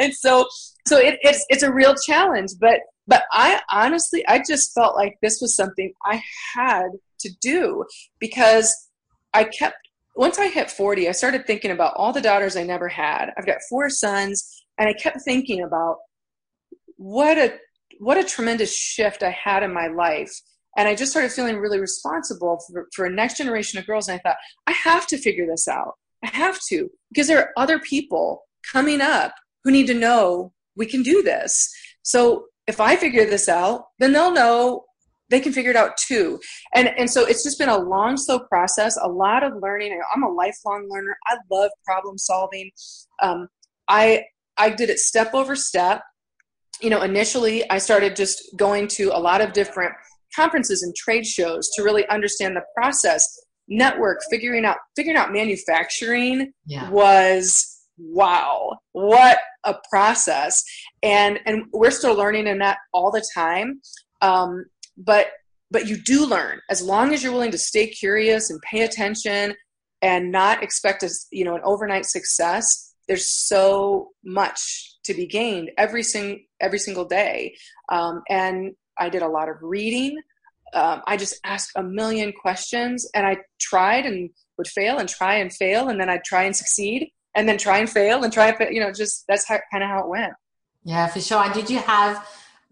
and 0.00 0.12
so 0.12 0.48
so 0.86 0.98
it, 0.98 1.18
it's 1.22 1.44
it's 1.48 1.62
a 1.62 1.72
real 1.72 1.94
challenge. 1.94 2.50
But 2.60 2.80
but 3.10 3.24
I 3.32 3.60
honestly, 3.72 4.24
I 4.28 4.40
just 4.46 4.72
felt 4.72 4.94
like 4.94 5.18
this 5.20 5.40
was 5.40 5.56
something 5.56 5.92
I 6.04 6.22
had 6.54 6.90
to 7.20 7.30
do 7.40 7.84
because 8.20 8.88
I 9.34 9.44
kept, 9.44 9.76
once 10.14 10.38
I 10.38 10.48
hit 10.48 10.70
40, 10.70 11.08
I 11.08 11.12
started 11.12 11.44
thinking 11.44 11.72
about 11.72 11.94
all 11.96 12.12
the 12.12 12.20
daughters 12.20 12.56
I 12.56 12.62
never 12.62 12.88
had. 12.88 13.30
I've 13.36 13.46
got 13.46 13.58
four 13.68 13.90
sons, 13.90 14.64
and 14.78 14.88
I 14.88 14.92
kept 14.92 15.22
thinking 15.22 15.62
about 15.62 15.96
what 16.96 17.36
a 17.36 17.58
what 17.98 18.16
a 18.16 18.24
tremendous 18.24 18.74
shift 18.74 19.22
I 19.22 19.30
had 19.30 19.62
in 19.62 19.74
my 19.74 19.88
life. 19.88 20.32
And 20.76 20.88
I 20.88 20.94
just 20.94 21.10
started 21.10 21.32
feeling 21.32 21.58
really 21.58 21.80
responsible 21.80 22.60
for, 22.66 22.86
for 22.94 23.04
a 23.04 23.10
next 23.10 23.36
generation 23.36 23.78
of 23.78 23.86
girls. 23.86 24.08
And 24.08 24.18
I 24.18 24.22
thought, 24.22 24.38
I 24.66 24.72
have 24.72 25.06
to 25.08 25.18
figure 25.18 25.46
this 25.46 25.68
out. 25.68 25.94
I 26.24 26.28
have 26.28 26.58
to, 26.68 26.88
because 27.10 27.26
there 27.26 27.40
are 27.40 27.52
other 27.56 27.78
people 27.80 28.44
coming 28.72 29.00
up 29.00 29.34
who 29.64 29.70
need 29.70 29.88
to 29.88 29.94
know 29.94 30.52
we 30.80 30.86
can 30.86 31.02
do 31.02 31.22
this. 31.22 31.70
So 32.02 32.46
if 32.66 32.80
I 32.80 32.96
figure 32.96 33.26
this 33.26 33.48
out, 33.48 33.84
then 33.98 34.12
they'll 34.12 34.32
know 34.32 34.84
they 35.28 35.38
can 35.38 35.52
figure 35.52 35.70
it 35.70 35.76
out 35.76 35.92
too. 35.96 36.40
And 36.74 36.88
and 36.98 37.08
so 37.08 37.24
it's 37.24 37.44
just 37.44 37.58
been 37.58 37.68
a 37.68 37.78
long, 37.78 38.16
slow 38.16 38.40
process, 38.40 38.96
a 39.00 39.08
lot 39.08 39.44
of 39.44 39.52
learning. 39.62 40.00
I'm 40.12 40.24
a 40.24 40.32
lifelong 40.32 40.88
learner. 40.90 41.16
I 41.26 41.36
love 41.52 41.70
problem 41.84 42.18
solving. 42.18 42.70
Um, 43.22 43.46
I 43.86 44.24
I 44.56 44.70
did 44.70 44.90
it 44.90 44.98
step 44.98 45.34
over 45.34 45.54
step. 45.54 46.02
You 46.80 46.90
know, 46.90 47.02
initially 47.02 47.68
I 47.70 47.78
started 47.78 48.16
just 48.16 48.42
going 48.56 48.88
to 48.98 49.10
a 49.12 49.20
lot 49.20 49.42
of 49.42 49.52
different 49.52 49.92
conferences 50.34 50.82
and 50.82 50.94
trade 50.96 51.26
shows 51.26 51.68
to 51.74 51.82
really 51.82 52.08
understand 52.08 52.56
the 52.56 52.64
process. 52.74 53.24
Network, 53.72 54.18
figuring 54.28 54.64
out 54.64 54.78
figuring 54.96 55.16
out 55.16 55.32
manufacturing 55.32 56.52
yeah. 56.66 56.90
was 56.90 57.79
wow, 58.00 58.78
what 58.92 59.38
a 59.64 59.74
process. 59.90 60.62
And 61.02 61.38
and 61.46 61.64
we're 61.72 61.90
still 61.90 62.14
learning 62.14 62.46
in 62.46 62.58
that 62.58 62.78
all 62.92 63.10
the 63.10 63.24
time. 63.34 63.80
Um, 64.20 64.66
but 64.96 65.28
but 65.70 65.86
you 65.86 65.96
do 65.96 66.26
learn 66.26 66.60
as 66.68 66.82
long 66.82 67.14
as 67.14 67.22
you're 67.22 67.32
willing 67.32 67.52
to 67.52 67.58
stay 67.58 67.86
curious 67.86 68.50
and 68.50 68.60
pay 68.62 68.82
attention 68.82 69.54
and 70.02 70.32
not 70.32 70.62
expect 70.62 71.02
a, 71.02 71.10
you 71.30 71.44
know 71.44 71.54
an 71.54 71.62
overnight 71.64 72.06
success 72.06 72.94
there's 73.08 73.26
so 73.26 74.08
much 74.24 74.96
to 75.04 75.14
be 75.14 75.26
gained 75.26 75.70
every 75.78 76.02
sing 76.02 76.44
every 76.60 76.78
single 76.78 77.04
day 77.04 77.54
um, 77.90 78.22
and 78.28 78.72
i 78.98 79.08
did 79.08 79.22
a 79.22 79.28
lot 79.28 79.48
of 79.48 79.56
reading 79.62 80.16
um, 80.74 81.02
i 81.06 81.16
just 81.16 81.38
asked 81.44 81.72
a 81.76 81.82
million 81.82 82.32
questions 82.32 83.08
and 83.14 83.26
i 83.26 83.36
tried 83.60 84.06
and 84.06 84.30
would 84.58 84.68
fail 84.68 84.98
and 84.98 85.08
try 85.08 85.36
and 85.36 85.52
fail 85.52 85.88
and 85.88 86.00
then 86.00 86.08
i'd 86.08 86.24
try 86.24 86.44
and 86.44 86.56
succeed 86.56 87.10
and 87.34 87.48
then 87.48 87.58
try 87.58 87.78
and 87.78 87.88
fail 87.88 88.22
and 88.22 88.32
try 88.32 88.48
and 88.48 88.74
you 88.74 88.80
know 88.80 88.92
just 88.92 89.24
that's 89.28 89.46
how, 89.46 89.58
kind 89.70 89.84
of 89.84 89.90
how 89.90 90.00
it 90.00 90.08
went. 90.08 90.32
Yeah 90.84 91.06
for 91.06 91.20
sure. 91.20 91.42
And 91.42 91.54
did 91.54 91.70
you 91.70 91.78
have 91.78 92.26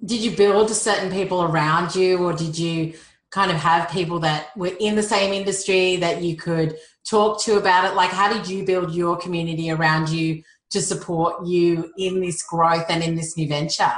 did 0.05 0.21
you 0.21 0.31
build 0.31 0.71
certain 0.71 1.11
people 1.11 1.43
around 1.43 1.95
you 1.95 2.19
or 2.19 2.33
did 2.33 2.59
you 2.59 2.95
kind 3.31 3.50
of 3.50 3.59
have 3.59 3.91
people 3.91 4.21
that 4.21 4.57
were 4.57 4.73
in 4.81 4.95
the 4.97 5.03
same 5.03 5.33
industry 5.33 5.97
that 5.97 6.23
you 6.23 6.37
could 6.37 6.77
talk 7.09 7.43
to 7.43 7.57
about 7.57 7.85
it? 7.91 7.95
Like 7.95 8.11
how 8.11 8.33
did 8.33 8.49
you 8.49 8.65
build 8.65 8.95
your 8.95 9.17
community 9.17 9.71
around 9.71 10.09
you 10.09 10.43
to 10.71 10.81
support 10.81 11.47
you 11.47 11.93
in 11.99 12.21
this 12.21 12.43
growth 12.43 12.87
and 12.88 13.03
in 13.03 13.15
this 13.15 13.37
new 13.37 13.49
venture? 13.49 13.93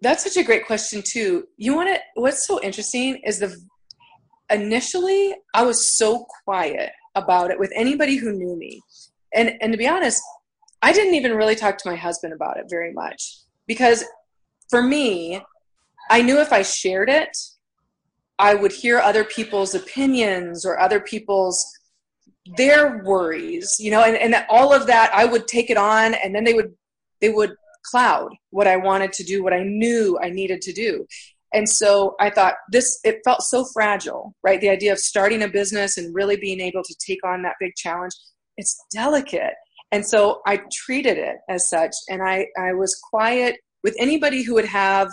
That's 0.00 0.22
such 0.22 0.36
a 0.36 0.44
great 0.44 0.66
question 0.66 1.02
too. 1.04 1.48
You 1.56 1.74
want 1.74 1.94
to 1.94 2.00
what's 2.14 2.46
so 2.46 2.62
interesting 2.62 3.16
is 3.24 3.40
the 3.40 3.56
initially 4.50 5.34
i 5.54 5.62
was 5.62 5.98
so 5.98 6.24
quiet 6.44 6.90
about 7.18 7.50
it 7.50 7.58
with 7.58 7.72
anybody 7.74 8.16
who 8.16 8.32
knew 8.32 8.56
me 8.56 8.80
and 9.34 9.52
and 9.60 9.72
to 9.72 9.78
be 9.78 9.88
honest 9.88 10.22
i 10.82 10.92
didn't 10.92 11.14
even 11.14 11.34
really 11.34 11.56
talk 11.56 11.76
to 11.78 11.88
my 11.88 11.96
husband 11.96 12.32
about 12.32 12.56
it 12.56 12.66
very 12.68 12.92
much 12.92 13.38
because 13.66 14.04
for 14.70 14.82
me 14.82 15.40
i 16.10 16.22
knew 16.22 16.40
if 16.40 16.52
i 16.52 16.62
shared 16.62 17.08
it 17.08 17.36
I 18.38 18.54
would 18.54 18.72
hear 18.72 18.98
other 18.98 19.24
people's 19.24 19.74
opinions 19.74 20.64
or 20.64 20.78
other 20.78 21.00
people's 21.00 21.72
their 22.56 23.02
worries, 23.04 23.76
you 23.78 23.90
know, 23.90 24.02
and, 24.02 24.16
and 24.16 24.46
all 24.48 24.72
of 24.72 24.86
that 24.86 25.12
I 25.12 25.24
would 25.24 25.46
take 25.48 25.70
it 25.70 25.76
on 25.76 26.14
and 26.14 26.34
then 26.34 26.44
they 26.44 26.54
would 26.54 26.74
they 27.20 27.28
would 27.30 27.54
cloud 27.82 28.32
what 28.50 28.66
I 28.66 28.76
wanted 28.76 29.12
to 29.14 29.24
do, 29.24 29.42
what 29.42 29.52
I 29.52 29.64
knew 29.64 30.18
I 30.22 30.30
needed 30.30 30.62
to 30.62 30.72
do. 30.72 31.06
And 31.52 31.68
so 31.68 32.14
I 32.20 32.30
thought 32.30 32.54
this 32.70 33.00
it 33.04 33.20
felt 33.24 33.42
so 33.42 33.64
fragile, 33.64 34.34
right? 34.42 34.60
The 34.60 34.68
idea 34.68 34.92
of 34.92 34.98
starting 34.98 35.42
a 35.42 35.48
business 35.48 35.96
and 35.96 36.14
really 36.14 36.36
being 36.36 36.60
able 36.60 36.82
to 36.82 36.94
take 37.04 37.24
on 37.24 37.42
that 37.42 37.56
big 37.58 37.74
challenge, 37.76 38.12
it's 38.56 38.78
delicate. 38.92 39.54
And 39.90 40.06
so 40.06 40.42
I 40.46 40.60
treated 40.72 41.16
it 41.16 41.36
as 41.48 41.68
such 41.68 41.94
and 42.08 42.22
I 42.22 42.46
I 42.58 42.74
was 42.74 42.94
quiet 43.10 43.56
with 43.82 43.96
anybody 43.98 44.42
who 44.42 44.54
would 44.54 44.66
have 44.66 45.08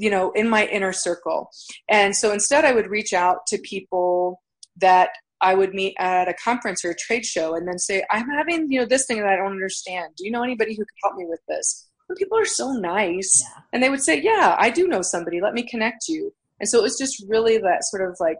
you 0.00 0.10
know 0.10 0.30
in 0.32 0.48
my 0.48 0.66
inner 0.66 0.92
circle 0.92 1.50
and 1.88 2.16
so 2.16 2.32
instead 2.32 2.64
i 2.64 2.72
would 2.72 2.88
reach 2.88 3.12
out 3.12 3.46
to 3.46 3.58
people 3.58 4.40
that 4.76 5.10
i 5.42 5.54
would 5.54 5.74
meet 5.74 5.94
at 5.98 6.26
a 6.26 6.34
conference 6.34 6.84
or 6.84 6.90
a 6.90 6.96
trade 6.96 7.24
show 7.24 7.54
and 7.54 7.68
then 7.68 7.78
say 7.78 8.02
i'm 8.10 8.28
having 8.28 8.70
you 8.72 8.80
know 8.80 8.86
this 8.86 9.06
thing 9.06 9.18
that 9.18 9.28
i 9.28 9.36
don't 9.36 9.52
understand 9.52 10.08
do 10.16 10.24
you 10.24 10.30
know 10.30 10.42
anybody 10.42 10.74
who 10.74 10.82
could 10.82 10.98
help 11.02 11.16
me 11.16 11.26
with 11.26 11.40
this 11.48 11.89
and 12.10 12.18
people 12.18 12.38
are 12.38 12.44
so 12.44 12.72
nice 12.72 13.42
yeah. 13.42 13.62
and 13.72 13.82
they 13.82 13.88
would 13.88 14.02
say 14.02 14.20
yeah 14.20 14.56
i 14.58 14.68
do 14.68 14.86
know 14.86 15.00
somebody 15.00 15.40
let 15.40 15.54
me 15.54 15.62
connect 15.62 16.08
you 16.08 16.32
and 16.60 16.68
so 16.68 16.78
it 16.78 16.82
was 16.82 16.98
just 16.98 17.24
really 17.28 17.56
that 17.58 17.84
sort 17.84 18.08
of 18.08 18.16
like 18.20 18.36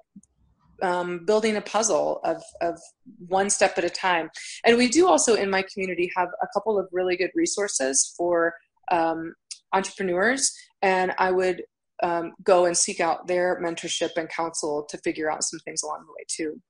um, 0.82 1.24
building 1.24 1.56
a 1.56 1.60
puzzle 1.60 2.20
of, 2.24 2.42
of 2.60 2.78
one 3.26 3.50
step 3.50 3.76
at 3.76 3.84
a 3.84 3.90
time. 3.90 4.30
And 4.64 4.76
we 4.76 4.88
do 4.88 5.06
also 5.06 5.34
in 5.34 5.50
my 5.50 5.62
community 5.62 6.10
have 6.16 6.28
a 6.42 6.46
couple 6.54 6.78
of 6.78 6.88
really 6.92 7.16
good 7.16 7.30
resources 7.34 8.14
for 8.16 8.54
um, 8.90 9.34
entrepreneurs 9.72 10.52
and 10.82 11.12
I 11.18 11.30
would 11.30 11.64
um, 12.02 12.32
go 12.42 12.64
and 12.64 12.76
seek 12.76 13.00
out 13.00 13.26
their 13.26 13.60
mentorship 13.62 14.10
and 14.16 14.28
counsel 14.28 14.86
to 14.88 14.98
figure 14.98 15.30
out 15.30 15.44
some 15.44 15.60
things 15.60 15.82
along 15.82 16.06
the 16.06 16.12
way 16.12 16.24
too. 16.28 16.60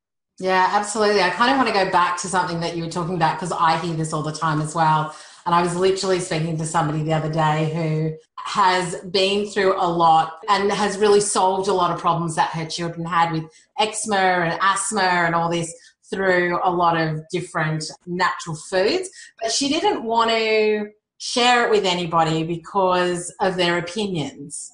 Yeah, 0.41 0.69
absolutely. 0.73 1.21
I 1.21 1.31
kind 1.31 1.51
of 1.51 1.59
want 1.59 1.69
to 1.69 1.85
go 1.85 1.91
back 1.91 2.19
to 2.23 2.27
something 2.27 2.61
that 2.61 2.77
you 2.77 2.85
were 2.85 2.91
talking 2.91 3.15
about 3.15 3.37
because 3.37 3.53
I 3.53 3.79
hear 3.79 3.95
this 3.95 4.13
all 4.13 4.23
the 4.23 4.33
time 4.33 4.61
as 4.61 4.75
well. 4.75 5.15
And 5.47 5.55
I 5.55 5.63
was 5.63 5.75
literally 5.75 6.21
speaking 6.21 6.57
to 6.59 6.67
somebody 6.67 7.03
the 7.03 7.13
other 7.13 7.33
day 7.33 7.73
who 7.75 8.17
has 8.37 8.97
been 9.11 9.47
through 9.47 9.75
a 9.81 9.89
lot 9.89 10.39
and 10.49 10.71
has 10.71 10.99
really 10.99 11.21
solved 11.21 11.69
a 11.69 11.75
lot 11.75 11.91
of 11.91 11.99
problems 11.99 12.37
that 12.37 12.51
her 12.51 12.67
children 12.67 13.07
had 13.07 13.33
with 13.33 13.45
eczema 13.79 14.17
and 14.17 14.59
asthma 14.61 15.03
and 15.03 15.35
all 15.35 15.51
this 15.51 15.75
through 16.11 16.59
a 16.63 16.71
lot 16.71 17.01
of 17.01 17.23
different 17.31 17.85
natural 18.07 18.57
foods. 18.57 19.09
But 19.41 19.53
she 19.53 19.69
didn't 19.69 20.03
want 20.03 20.31
to 20.31 20.91
share 21.19 21.67
it 21.67 21.71
with 21.71 21.85
anybody 21.85 22.45
because 22.45 23.33
of 23.41 23.57
their 23.57 23.79
opinions. 23.79 24.73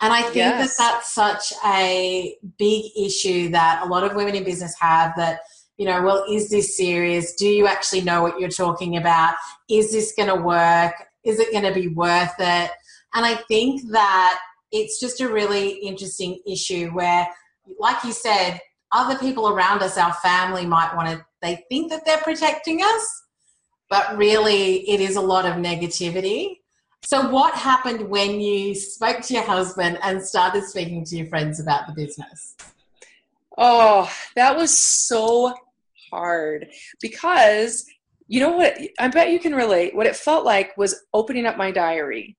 And 0.00 0.12
I 0.12 0.22
think 0.22 0.36
yes. 0.36 0.76
that 0.76 1.00
that's 1.00 1.14
such 1.14 1.52
a 1.64 2.36
big 2.58 2.84
issue 2.96 3.50
that 3.50 3.82
a 3.82 3.86
lot 3.86 4.04
of 4.04 4.14
women 4.14 4.34
in 4.34 4.44
business 4.44 4.74
have 4.78 5.14
that, 5.16 5.40
you 5.76 5.86
know, 5.86 6.02
well, 6.02 6.24
is 6.30 6.50
this 6.50 6.76
serious? 6.76 7.34
Do 7.34 7.48
you 7.48 7.66
actually 7.66 8.02
know 8.02 8.22
what 8.22 8.38
you're 8.38 8.48
talking 8.48 8.96
about? 8.96 9.34
Is 9.68 9.90
this 9.90 10.12
going 10.16 10.28
to 10.28 10.36
work? 10.36 10.94
Is 11.24 11.40
it 11.40 11.52
going 11.52 11.64
to 11.64 11.72
be 11.72 11.88
worth 11.88 12.34
it? 12.38 12.70
And 13.14 13.24
I 13.24 13.36
think 13.48 13.90
that 13.90 14.40
it's 14.70 15.00
just 15.00 15.20
a 15.20 15.28
really 15.28 15.70
interesting 15.70 16.40
issue 16.46 16.90
where, 16.90 17.26
like 17.78 18.04
you 18.04 18.12
said, 18.12 18.60
other 18.92 19.18
people 19.18 19.48
around 19.48 19.82
us, 19.82 19.98
our 19.98 20.12
family 20.14 20.66
might 20.66 20.94
want 20.94 21.08
to, 21.08 21.24
they 21.42 21.64
think 21.68 21.90
that 21.90 22.04
they're 22.04 22.18
protecting 22.18 22.80
us, 22.82 23.22
but 23.90 24.16
really 24.16 24.88
it 24.88 25.00
is 25.00 25.16
a 25.16 25.20
lot 25.20 25.46
of 25.46 25.54
negativity. 25.54 26.58
So, 27.04 27.28
what 27.28 27.54
happened 27.54 28.08
when 28.08 28.40
you 28.40 28.74
spoke 28.74 29.20
to 29.22 29.34
your 29.34 29.42
husband 29.42 29.98
and 30.02 30.22
started 30.22 30.64
speaking 30.64 31.04
to 31.06 31.16
your 31.16 31.26
friends 31.26 31.60
about 31.60 31.86
the 31.86 31.92
business? 31.92 32.56
Oh, 33.58 34.10
that 34.36 34.56
was 34.56 34.76
so 34.76 35.54
hard 36.14 36.68
because 37.00 37.84
you 38.26 38.40
know 38.40 38.52
what? 38.52 38.78
I 38.98 39.08
bet 39.08 39.30
you 39.30 39.38
can 39.38 39.54
relate. 39.54 39.94
What 39.94 40.06
it 40.06 40.16
felt 40.16 40.46
like 40.46 40.76
was 40.78 41.04
opening 41.12 41.44
up 41.44 41.58
my 41.58 41.70
diary 41.70 42.36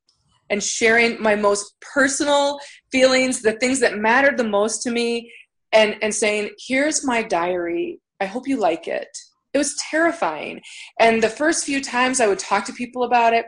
and 0.50 0.63
sharing 0.63 1.22
my 1.22 1.36
most 1.36 1.75
personal 1.79 2.60
feelings, 2.91 3.41
the 3.41 3.53
things 3.53 3.79
that 3.82 3.98
mattered 3.98 4.38
the 4.38 4.44
most 4.44 4.82
to 4.84 4.91
me, 4.91 5.32
and, 5.74 5.96
and 6.01 6.13
saying, 6.13 6.50
Here's 6.58 7.05
my 7.05 7.22
diary. 7.22 8.00
I 8.20 8.25
hope 8.25 8.48
you 8.48 8.58
like 8.58 8.88
it 8.88 9.10
it 9.55 9.58
was 9.58 9.75
terrifying. 9.89 10.62
And 11.00 11.24
the 11.24 11.29
first 11.29 11.65
few 11.65 11.82
times 11.82 12.20
I 12.20 12.27
would 12.27 12.39
talk 12.39 12.65
to 12.65 12.74
people 12.74 13.03
about 13.03 13.34
it, 13.34 13.46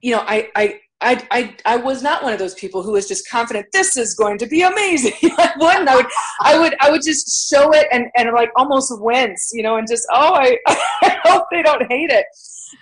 you 0.00 0.10
know, 0.10 0.24
I, 0.26 0.48
I, 0.56 0.80
I, 1.02 1.26
I, 1.30 1.56
I 1.64 1.76
was 1.76 2.02
not 2.02 2.22
one 2.22 2.32
of 2.32 2.38
those 2.38 2.54
people 2.54 2.82
who 2.82 2.92
was 2.92 3.08
just 3.08 3.28
confident 3.28 3.66
this 3.72 3.96
is 3.96 4.14
going 4.14 4.36
to 4.38 4.46
be 4.46 4.62
amazing. 4.62 5.14
I 5.38 5.52
wouldn't. 5.58 5.88
I 5.88 5.96
would, 5.96 6.06
I 6.42 6.58
would, 6.58 6.76
I 6.80 6.90
would 6.90 7.02
just 7.02 7.48
show 7.48 7.72
it 7.72 7.86
and, 7.90 8.06
and 8.16 8.32
like 8.32 8.50
almost 8.56 8.92
wince, 9.00 9.50
you 9.52 9.62
know, 9.62 9.76
and 9.76 9.88
just 9.88 10.06
oh, 10.12 10.34
I, 10.34 10.58
I 10.66 11.18
hope 11.24 11.46
they 11.50 11.62
don't 11.62 11.90
hate 11.90 12.10
it. 12.10 12.26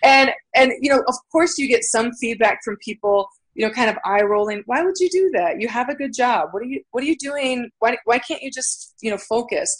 And 0.02 0.32
and 0.54 0.72
you 0.80 0.90
know, 0.90 1.02
of 1.06 1.14
course, 1.30 1.58
you 1.58 1.68
get 1.68 1.84
some 1.84 2.12
feedback 2.12 2.60
from 2.64 2.76
people, 2.84 3.28
you 3.54 3.66
know, 3.66 3.72
kind 3.72 3.88
of 3.88 3.96
eye 4.04 4.22
rolling. 4.22 4.62
Why 4.66 4.82
would 4.82 4.96
you 4.98 5.08
do 5.08 5.30
that? 5.34 5.60
You 5.60 5.68
have 5.68 5.88
a 5.88 5.94
good 5.94 6.12
job. 6.12 6.48
What 6.50 6.62
are 6.62 6.66
you 6.66 6.82
What 6.90 7.04
are 7.04 7.06
you 7.06 7.16
doing? 7.16 7.70
Why 7.78 7.96
Why 8.04 8.18
can't 8.18 8.42
you 8.42 8.50
just 8.50 8.94
you 9.00 9.10
know 9.10 9.18
focus? 9.18 9.76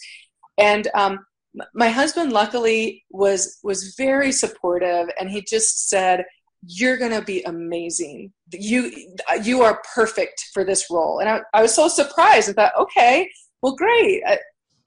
And 0.56 0.88
um, 0.94 1.20
my 1.74 1.88
husband 1.88 2.32
luckily 2.32 3.04
was 3.10 3.58
was 3.62 3.94
very 3.96 4.32
supportive 4.32 5.08
and 5.18 5.30
he 5.30 5.44
just 5.48 5.88
said 5.88 6.24
you're 6.66 6.96
going 6.96 7.12
to 7.12 7.22
be 7.22 7.42
amazing. 7.42 8.32
You 8.52 8.92
you 9.42 9.62
are 9.62 9.82
perfect 9.94 10.46
for 10.52 10.64
this 10.64 10.86
role. 10.90 11.20
And 11.20 11.28
i, 11.28 11.40
I 11.54 11.62
was 11.62 11.74
so 11.74 11.88
surprised. 11.88 12.48
And 12.48 12.56
thought 12.56 12.72
okay 12.78 13.30
well 13.62 13.74
great. 13.74 14.22
I, 14.26 14.38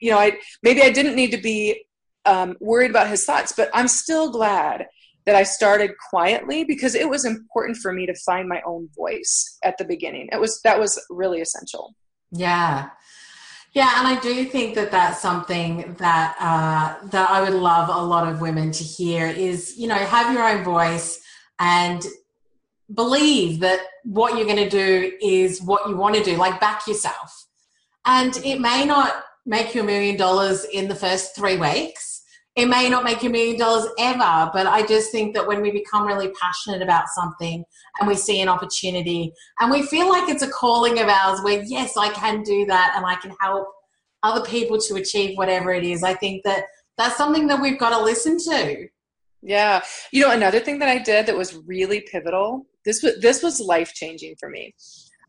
you 0.02 0.12
know 0.12 0.18
i 0.18 0.38
maybe 0.64 0.82
i 0.82 0.90
didn't 0.90 1.16
need 1.16 1.32
to 1.32 1.38
be 1.38 1.86
um, 2.26 2.56
worried 2.60 2.92
about 2.92 3.08
his 3.08 3.26
thoughts 3.26 3.52
but 3.56 3.70
i'm 3.74 3.88
still 3.88 4.32
glad 4.32 4.88
that 5.26 5.36
i 5.36 5.44
started 5.44 5.92
quietly 6.10 6.64
because 6.64 6.96
it 6.96 7.10
was 7.10 7.24
important 7.24 7.78
for 7.78 7.94
me 7.94 8.06
to 8.06 8.14
find 8.26 8.50
my 8.50 8.62
own 8.66 8.90
voice 8.96 9.58
at 9.64 9.78
the 9.78 9.86
beginning. 9.86 10.28
It 10.32 10.40
was 10.40 10.60
that 10.64 10.80
was 10.80 11.00
really 11.10 11.42
essential. 11.42 11.96
Yeah. 12.32 12.90
Yeah, 13.74 14.00
and 14.00 14.08
I 14.08 14.20
do 14.20 14.44
think 14.46 14.76
that 14.76 14.92
that's 14.92 15.22
something 15.22 15.96
that 15.98 16.36
uh, 16.40 17.08
that 17.08 17.30
I 17.30 17.42
would 17.42 17.54
love 17.54 17.88
a 17.88 18.06
lot 18.06 18.28
of 18.28 18.42
women 18.42 18.72
to 18.72 18.84
hear 18.84 19.28
is 19.28 19.78
you 19.78 19.88
know 19.88 19.96
have 19.96 20.34
your 20.34 20.44
own 20.44 20.64
voice 20.64 21.22
and 21.60 22.06
believe 22.94 23.60
that 23.60 23.80
what 24.04 24.36
you're 24.36 24.46
going 24.46 24.58
to 24.58 24.70
do 24.70 25.12
is 25.22 25.62
what 25.62 25.88
you 25.88 25.96
want 25.96 26.16
to 26.16 26.24
do. 26.24 26.36
Like 26.38 26.60
back 26.60 26.88
yourself, 26.88 27.48
and 28.06 28.36
it 28.38 28.60
may 28.60 28.86
not 28.86 29.24
make 29.46 29.74
you 29.74 29.82
a 29.82 29.86
million 29.86 30.18
dollars 30.18 30.66
in 30.66 30.88
the 30.88 30.96
first 30.96 31.36
three 31.36 31.58
weeks. 31.58 32.24
It 32.56 32.66
may 32.66 32.90
not 32.90 33.06
make 33.06 33.24
you 33.24 33.30
a 33.30 33.32
million 33.32 33.58
dollars 33.58 33.88
ever, 33.98 34.52
but 34.54 34.68
I 34.68 34.86
just 34.86 35.10
think 35.10 35.34
that 35.36 35.48
when 35.48 35.62
we 35.62 35.72
become 35.72 36.06
really 36.06 36.32
passionate 36.40 36.82
about 36.82 37.08
something 37.08 37.64
and 38.00 38.08
we 38.10 38.16
see 38.16 38.42
an 38.42 38.50
opportunity 38.50 39.32
and 39.60 39.72
we 39.72 39.84
feel 39.84 40.10
like 40.10 40.28
it's 40.28 40.44
a 40.44 40.50
calling 40.50 41.00
of 41.00 41.08
ours 41.08 41.40
where, 41.44 41.64
yes, 41.64 41.96
I 41.96 42.10
can 42.10 42.44
do 42.44 42.66
that 42.66 42.94
and 42.98 43.06
I 43.06 43.16
can 43.16 43.34
help 43.40 43.70
other 44.24 44.46
people 44.46 44.78
to 44.80 44.96
achieve 44.96 45.38
whatever 45.38 45.74
it 45.74 45.84
is, 45.84 46.04
I 46.04 46.14
think 46.14 46.44
that 46.44 46.66
that's 46.98 47.18
something 47.18 47.48
that 47.48 47.62
we've 47.62 47.80
got 47.80 47.98
to 47.98 48.04
listen 48.04 48.38
to. 48.38 48.88
Yeah. 49.42 49.82
You 50.12 50.22
know, 50.22 50.32
another 50.32 50.60
thing 50.60 50.80
that 50.80 50.90
I 50.90 51.00
did 51.00 51.26
that 51.26 51.38
was 51.38 51.56
really 51.66 52.02
pivotal, 52.02 52.66
this 52.86 53.02
was 53.02 53.20
this 53.22 53.42
was 53.42 53.60
life-changing 53.60 54.36
for 54.40 54.50
me. 54.50 54.76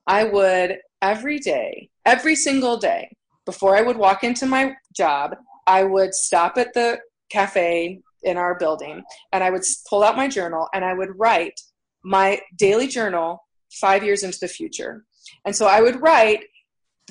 I 0.06 0.24
would 0.24 0.78
every 1.00 1.38
day, 1.38 1.90
every 2.04 2.34
single 2.34 2.76
day, 2.76 3.14
before 3.46 3.76
I 3.76 3.82
would 3.82 3.96
walk 3.96 4.24
into 4.24 4.46
my 4.46 4.74
job, 4.94 5.36
I 5.66 5.84
would 5.84 6.14
stop 6.14 6.58
at 6.58 6.74
the 6.74 6.98
cafe 7.30 8.00
in 8.22 8.36
our 8.36 8.56
building 8.56 9.02
and 9.32 9.42
I 9.42 9.50
would 9.50 9.62
pull 9.88 10.02
out 10.02 10.16
my 10.16 10.28
journal 10.28 10.68
and 10.74 10.84
I 10.84 10.94
would 10.94 11.18
write 11.18 11.58
my 12.04 12.40
daily 12.56 12.86
journal 12.86 13.42
five 13.72 14.04
years 14.04 14.22
into 14.22 14.38
the 14.40 14.48
future. 14.48 15.04
And 15.44 15.54
so 15.54 15.66
I 15.66 15.80
would 15.80 16.00
write 16.02 16.44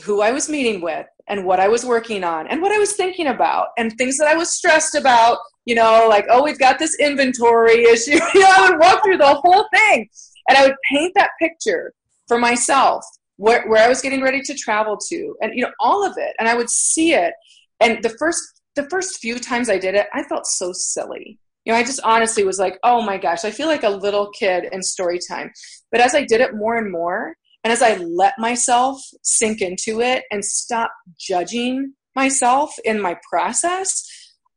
who 0.03 0.21
I 0.21 0.31
was 0.31 0.49
meeting 0.49 0.81
with 0.81 1.05
and 1.27 1.45
what 1.45 1.59
I 1.59 1.67
was 1.67 1.85
working 1.85 2.23
on 2.23 2.47
and 2.47 2.61
what 2.61 2.71
I 2.71 2.77
was 2.77 2.93
thinking 2.93 3.27
about 3.27 3.69
and 3.77 3.91
things 3.93 4.17
that 4.17 4.27
I 4.27 4.35
was 4.35 4.53
stressed 4.53 4.95
about, 4.95 5.39
you 5.65 5.75
know, 5.75 6.07
like, 6.09 6.25
oh, 6.29 6.43
we've 6.43 6.59
got 6.59 6.79
this 6.79 6.97
inventory 6.99 7.83
issue. 7.91 8.19
you 8.33 8.39
know, 8.39 8.51
I 8.51 8.69
would 8.69 8.79
walk 8.79 9.03
through 9.03 9.17
the 9.17 9.35
whole 9.35 9.65
thing 9.73 10.09
and 10.47 10.57
I 10.57 10.63
would 10.63 10.75
paint 10.89 11.13
that 11.15 11.31
picture 11.39 11.93
for 12.27 12.39
myself 12.39 13.03
where, 13.37 13.67
where 13.67 13.83
I 13.83 13.89
was 13.89 14.01
getting 14.01 14.21
ready 14.21 14.41
to 14.41 14.53
travel 14.53 14.97
to 15.09 15.35
and, 15.41 15.53
you 15.55 15.63
know, 15.63 15.71
all 15.79 16.05
of 16.05 16.13
it. 16.17 16.35
And 16.39 16.47
I 16.47 16.55
would 16.55 16.69
see 16.69 17.13
it. 17.13 17.33
And 17.79 18.03
the 18.03 18.15
first, 18.17 18.41
the 18.75 18.87
first 18.89 19.19
few 19.19 19.39
times 19.39 19.69
I 19.69 19.77
did 19.77 19.95
it, 19.95 20.07
I 20.13 20.23
felt 20.23 20.47
so 20.47 20.71
silly. 20.73 21.39
You 21.65 21.73
know, 21.73 21.79
I 21.79 21.83
just 21.83 21.99
honestly 22.03 22.43
was 22.43 22.57
like, 22.57 22.79
oh 22.83 23.01
my 23.01 23.17
gosh, 23.17 23.45
I 23.45 23.51
feel 23.51 23.67
like 23.67 23.83
a 23.83 23.89
little 23.89 24.31
kid 24.31 24.65
in 24.71 24.81
story 24.81 25.19
time. 25.27 25.51
But 25.91 26.01
as 26.01 26.15
I 26.15 26.23
did 26.23 26.41
it 26.41 26.55
more 26.55 26.77
and 26.77 26.91
more, 26.91 27.35
and 27.63 27.71
as 27.71 27.81
I 27.81 27.95
let 27.95 28.33
myself 28.39 29.01
sink 29.21 29.61
into 29.61 30.01
it 30.01 30.23
and 30.31 30.43
stop 30.43 30.91
judging 31.19 31.93
myself 32.15 32.73
in 32.83 32.99
my 32.99 33.17
process, 33.29 34.07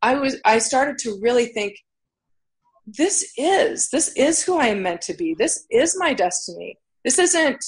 I 0.02 0.14
was 0.14 0.40
I 0.44 0.58
started 0.58 0.98
to 0.98 1.18
really 1.20 1.46
think 1.46 1.76
this 2.86 3.32
is 3.36 3.90
this 3.90 4.12
is 4.16 4.42
who 4.42 4.58
I 4.58 4.68
am 4.68 4.82
meant 4.82 5.02
to 5.02 5.14
be. 5.14 5.34
This 5.34 5.66
is 5.70 5.96
my 5.98 6.14
destiny. 6.14 6.78
This 7.04 7.18
isn't 7.18 7.62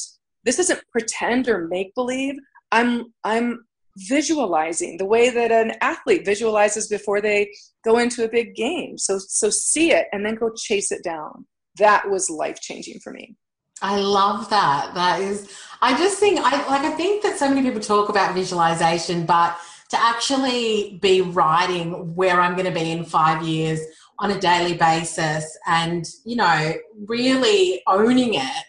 this 0.44 0.58
isn't 0.58 0.80
pretend 0.90 1.48
or 1.48 1.68
make 1.68 1.94
believe. 1.94 2.36
I'm 2.72 3.12
I'm 3.24 3.64
visualizing 3.96 4.98
the 4.98 5.06
way 5.06 5.30
that 5.30 5.50
an 5.50 5.72
athlete 5.80 6.24
visualizes 6.24 6.86
before 6.86 7.20
they 7.20 7.50
go 7.84 7.98
into 7.98 8.24
a 8.24 8.28
big 8.28 8.54
game. 8.54 8.96
So 8.98 9.18
so 9.18 9.50
see 9.50 9.92
it 9.92 10.06
and 10.12 10.24
then 10.24 10.34
go 10.36 10.50
chase 10.56 10.92
it 10.92 11.04
down. 11.04 11.46
That 11.78 12.08
was 12.08 12.30
life 12.30 12.60
changing 12.60 13.00
for 13.00 13.12
me. 13.12 13.36
I 13.82 13.98
love 13.98 14.48
that. 14.50 14.94
That 14.94 15.20
is, 15.20 15.52
I 15.82 15.96
just 15.96 16.18
think, 16.18 16.40
I 16.40 16.66
like, 16.68 16.82
I 16.82 16.90
think 16.92 17.22
that 17.22 17.38
so 17.38 17.48
many 17.48 17.62
people 17.62 17.80
talk 17.80 18.08
about 18.08 18.34
visualization, 18.34 19.26
but 19.26 19.56
to 19.90 20.00
actually 20.00 20.98
be 21.00 21.20
writing 21.20 22.14
where 22.14 22.40
I'm 22.40 22.54
going 22.54 22.66
to 22.66 22.72
be 22.72 22.90
in 22.90 23.04
five 23.04 23.42
years 23.42 23.80
on 24.18 24.30
a 24.30 24.40
daily 24.40 24.74
basis 24.74 25.58
and, 25.66 26.06
you 26.24 26.36
know, 26.36 26.74
really 27.06 27.82
owning 27.86 28.34
it, 28.34 28.64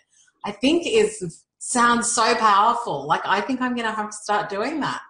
I 0.45 0.51
think 0.51 0.83
is 0.85 1.43
sounds 1.59 2.11
so 2.11 2.35
powerful. 2.35 3.07
Like, 3.07 3.21
I 3.25 3.41
think 3.41 3.61
I'm 3.61 3.75
going 3.75 3.87
to 3.87 3.93
have 3.93 4.09
to 4.09 4.17
start 4.17 4.49
doing 4.49 4.79
that. 4.81 5.01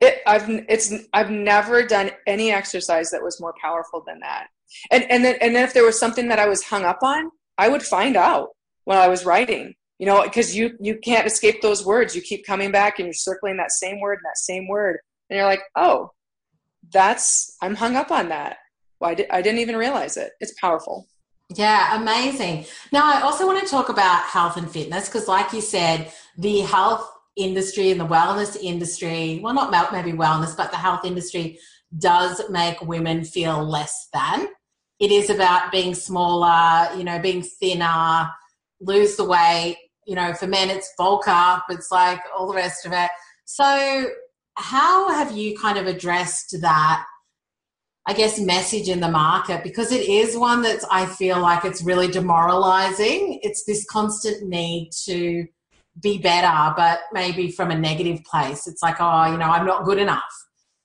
It, 0.00 0.20
I've 0.26 0.48
it's 0.68 0.92
I've 1.12 1.30
never 1.30 1.82
done 1.82 2.10
any 2.26 2.50
exercise 2.50 3.10
that 3.10 3.22
was 3.22 3.40
more 3.40 3.54
powerful 3.60 4.02
than 4.06 4.20
that. 4.20 4.48
And 4.90 5.10
and 5.10 5.24
then 5.24 5.36
and 5.40 5.54
then 5.54 5.64
if 5.64 5.72
there 5.72 5.84
was 5.84 5.98
something 5.98 6.28
that 6.28 6.38
I 6.38 6.46
was 6.46 6.62
hung 6.62 6.84
up 6.84 6.98
on, 7.02 7.30
I 7.58 7.68
would 7.68 7.82
find 7.82 8.16
out 8.16 8.48
when 8.84 8.98
I 8.98 9.08
was 9.08 9.24
writing. 9.24 9.74
You 9.98 10.06
know, 10.06 10.22
because 10.24 10.56
you 10.56 10.76
you 10.80 10.98
can't 10.98 11.26
escape 11.26 11.62
those 11.62 11.86
words. 11.86 12.16
You 12.16 12.20
keep 12.20 12.44
coming 12.44 12.72
back 12.72 12.98
and 12.98 13.06
you're 13.06 13.14
circling 13.14 13.56
that 13.58 13.70
same 13.70 14.00
word 14.00 14.14
and 14.14 14.24
that 14.24 14.38
same 14.38 14.66
word, 14.66 14.98
and 15.30 15.36
you're 15.36 15.46
like, 15.46 15.62
oh, 15.76 16.10
that's 16.92 17.56
I'm 17.62 17.76
hung 17.76 17.96
up 17.96 18.10
on 18.10 18.28
that. 18.30 18.58
Di- 19.00 19.30
I 19.30 19.42
didn't 19.42 19.60
even 19.60 19.76
realize 19.76 20.16
it. 20.16 20.32
It's 20.40 20.54
powerful. 20.60 21.06
Yeah, 21.54 22.00
amazing. 22.00 22.64
Now, 22.90 23.12
I 23.12 23.20
also 23.20 23.46
want 23.46 23.62
to 23.62 23.68
talk 23.68 23.88
about 23.88 24.22
health 24.22 24.56
and 24.56 24.70
fitness 24.70 25.08
because, 25.08 25.28
like 25.28 25.52
you 25.52 25.60
said, 25.60 26.12
the 26.38 26.60
health 26.60 27.08
industry 27.36 27.90
and 27.90 28.00
the 28.00 28.06
wellness 28.06 28.56
industry 28.60 29.40
well, 29.42 29.54
not 29.54 29.92
maybe 29.92 30.12
wellness, 30.12 30.56
but 30.56 30.70
the 30.70 30.76
health 30.76 31.04
industry 31.04 31.58
does 31.98 32.40
make 32.48 32.80
women 32.80 33.24
feel 33.24 33.62
less 33.62 34.08
than. 34.12 34.48
It 35.00 35.10
is 35.10 35.30
about 35.30 35.72
being 35.72 35.94
smaller, 35.94 36.88
you 36.96 37.04
know, 37.04 37.18
being 37.18 37.42
thinner, 37.42 38.30
lose 38.80 39.16
the 39.16 39.24
weight. 39.24 39.76
You 40.06 40.16
know, 40.16 40.34
for 40.34 40.46
men, 40.46 40.68
it's 40.68 40.92
bulk 40.98 41.26
up, 41.28 41.64
it's 41.70 41.90
like 41.90 42.20
all 42.36 42.46
the 42.46 42.54
rest 42.54 42.84
of 42.84 42.92
it. 42.92 43.10
So, 43.46 44.08
how 44.56 45.10
have 45.10 45.32
you 45.36 45.56
kind 45.58 45.78
of 45.78 45.86
addressed 45.86 46.56
that? 46.60 47.04
I 48.06 48.12
guess 48.12 48.38
message 48.38 48.90
in 48.90 49.00
the 49.00 49.10
market 49.10 49.62
because 49.64 49.90
it 49.90 50.06
is 50.06 50.36
one 50.36 50.60
that 50.60 50.80
I 50.90 51.06
feel 51.06 51.40
like 51.40 51.64
it's 51.64 51.82
really 51.82 52.08
demoralizing. 52.08 53.40
It's 53.42 53.64
this 53.64 53.86
constant 53.86 54.46
need 54.46 54.90
to 55.06 55.46
be 56.02 56.18
better, 56.18 56.74
but 56.76 57.00
maybe 57.12 57.50
from 57.50 57.70
a 57.70 57.78
negative 57.78 58.22
place. 58.24 58.66
It's 58.66 58.82
like, 58.82 58.96
oh, 59.00 59.32
you 59.32 59.38
know, 59.38 59.46
I'm 59.46 59.66
not 59.66 59.84
good 59.84 59.98
enough. 59.98 60.22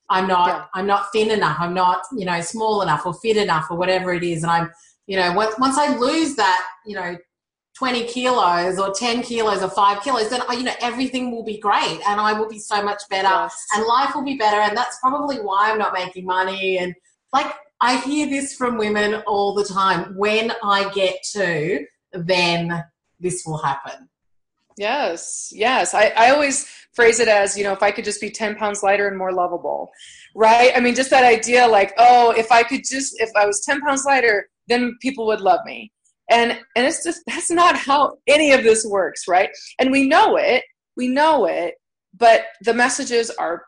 I'm 0.10 0.28
not, 0.28 0.48
yeah. 0.48 0.66
I'm 0.74 0.88
not 0.88 1.12
thin 1.12 1.30
enough. 1.30 1.58
I'm 1.60 1.74
not, 1.74 2.02
you 2.16 2.26
know, 2.26 2.40
small 2.42 2.82
enough 2.82 3.06
or 3.06 3.14
fit 3.14 3.38
enough 3.38 3.68
or 3.70 3.78
whatever 3.78 4.14
it 4.14 4.24
is. 4.24 4.44
And 4.44 4.52
I'm, 4.52 4.72
you 5.08 5.18
know, 5.18 5.34
once, 5.34 5.56
once 5.60 5.78
I 5.78 5.96
lose 5.96 6.36
that, 6.36 6.66
you 6.86 6.96
know, 6.96 7.18
20 7.78 8.06
kilos 8.06 8.78
or 8.80 8.94
10 8.94 9.22
kilos 9.24 9.62
or 9.62 9.70
5 9.70 10.04
kilos 10.04 10.30
then 10.30 10.42
uh, 10.50 10.54
you 10.54 10.64
know 10.64 10.74
everything 10.82 11.32
will 11.32 11.44
be 11.44 11.58
great 11.60 12.00
and 12.08 12.20
i 12.20 12.34
will 12.34 12.50
be 12.50 12.60
so 12.60 12.84
much 12.84 13.02
better 13.10 13.28
yes. 13.28 13.66
and 13.76 13.86
life 13.86 14.14
will 14.14 14.24
be 14.24 14.36
better 14.36 14.60
and 14.60 14.76
that's 14.76 15.00
probably 15.00 15.38
why 15.38 15.72
i'm 15.72 15.78
not 15.78 15.94
making 15.94 16.26
money 16.26 16.78
and 16.78 16.94
like 17.32 17.54
i 17.82 17.98
hear 17.98 18.28
this 18.28 18.56
from 18.56 18.78
women 18.78 19.22
all 19.28 19.54
the 19.54 19.64
time 19.64 20.16
when 20.18 20.52
i 20.64 20.90
get 20.94 21.16
to 21.32 21.86
then 22.14 22.84
this 23.20 23.44
will 23.46 23.58
happen. 23.58 24.10
Yes 24.78 25.52
yes. 25.54 25.94
I, 25.94 26.14
I 26.16 26.32
always 26.32 26.66
phrase 26.94 27.20
it 27.20 27.28
as 27.28 27.58
you 27.58 27.64
know 27.64 27.74
if 27.74 27.84
i 27.84 27.92
could 27.92 28.06
just 28.06 28.20
be 28.20 28.32
10 28.32 28.56
pounds 28.56 28.82
lighter 28.82 29.08
and 29.08 29.18
more 29.18 29.32
lovable 29.32 29.92
right? 30.36 30.72
I 30.76 30.80
mean 30.80 30.96
just 30.96 31.10
that 31.12 31.24
idea 31.24 31.68
like 31.68 31.94
oh 31.98 32.32
if 32.32 32.52
i 32.52 32.64
could 32.64 32.82
just 32.90 33.20
if 33.20 33.30
i 33.36 33.46
was 33.46 33.62
10 33.66 33.82
pounds 33.82 34.06
lighter 34.06 34.50
then 34.68 34.98
people 35.02 35.26
would 35.28 35.42
love 35.42 35.60
me 35.66 35.92
and 36.30 36.52
and 36.76 36.86
it's 36.86 37.04
just 37.04 37.22
that's 37.28 37.52
not 37.52 37.76
how 37.76 38.18
any 38.28 38.52
of 38.52 38.64
this 38.64 38.86
works 38.86 39.28
right? 39.28 39.50
And 39.80 39.92
we 39.92 40.08
know 40.08 40.38
it 40.38 40.64
we 40.96 41.08
know 41.08 41.46
it 41.46 41.76
but 42.18 42.46
the 42.62 42.74
messages 42.74 43.30
are 43.32 43.64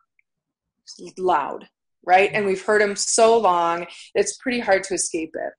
loud 1.18 1.68
right? 2.04 2.32
And 2.34 2.48
we've 2.48 2.64
heard 2.64 2.82
them 2.82 2.96
so 2.96 3.38
long 3.38 3.86
it's 4.16 4.36
pretty 4.38 4.60
hard 4.60 4.84
to 4.86 4.96
escape 4.96 5.36
it. 5.36 5.54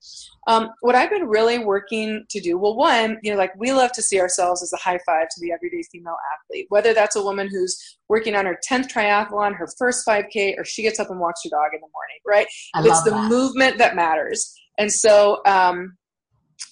Um, 0.49 0.71
what 0.81 0.97
i've 0.97 1.11
been 1.11 1.29
really 1.29 1.61
working 1.61 2.25
to 2.31 2.41
do 2.41 2.59
well 2.59 2.75
one 2.75 3.19
you 3.23 3.31
know 3.31 3.38
like 3.38 3.53
we 3.57 3.73
love 3.73 3.93
to 3.93 4.03
see 4.03 4.21
ourselves 4.21 4.61
as 4.61 4.73
a 4.73 4.77
high 4.77 4.99
five 5.07 5.29
to 5.29 5.41
the 5.41 5.53
everyday 5.53 5.83
female 5.93 6.17
athlete. 6.35 6.67
Whether 6.69 6.95
that's 6.95 7.17
a 7.17 7.23
woman 7.23 7.49
who's 7.49 7.99
working 8.09 8.35
on 8.35 8.47
her 8.47 8.59
10th 8.69 8.93
triathlon 8.93 9.55
her 9.57 9.69
first 9.79 10.07
5k 10.07 10.59
or 10.59 10.65
she 10.65 10.83
gets 10.83 10.99
up 10.99 11.11
and 11.11 11.21
walks 11.21 11.43
her 11.45 11.51
dog 11.51 11.75
in 11.75 11.81
the 11.81 11.88
morning 11.93 12.12
right? 12.27 12.47
I 12.75 12.87
it's 12.87 13.03
the 13.03 13.11
that. 13.11 13.31
movement 13.31 13.79
that 13.79 13.95
matters. 13.95 14.55
And 14.79 14.91
so 14.91 15.41
um, 15.47 15.97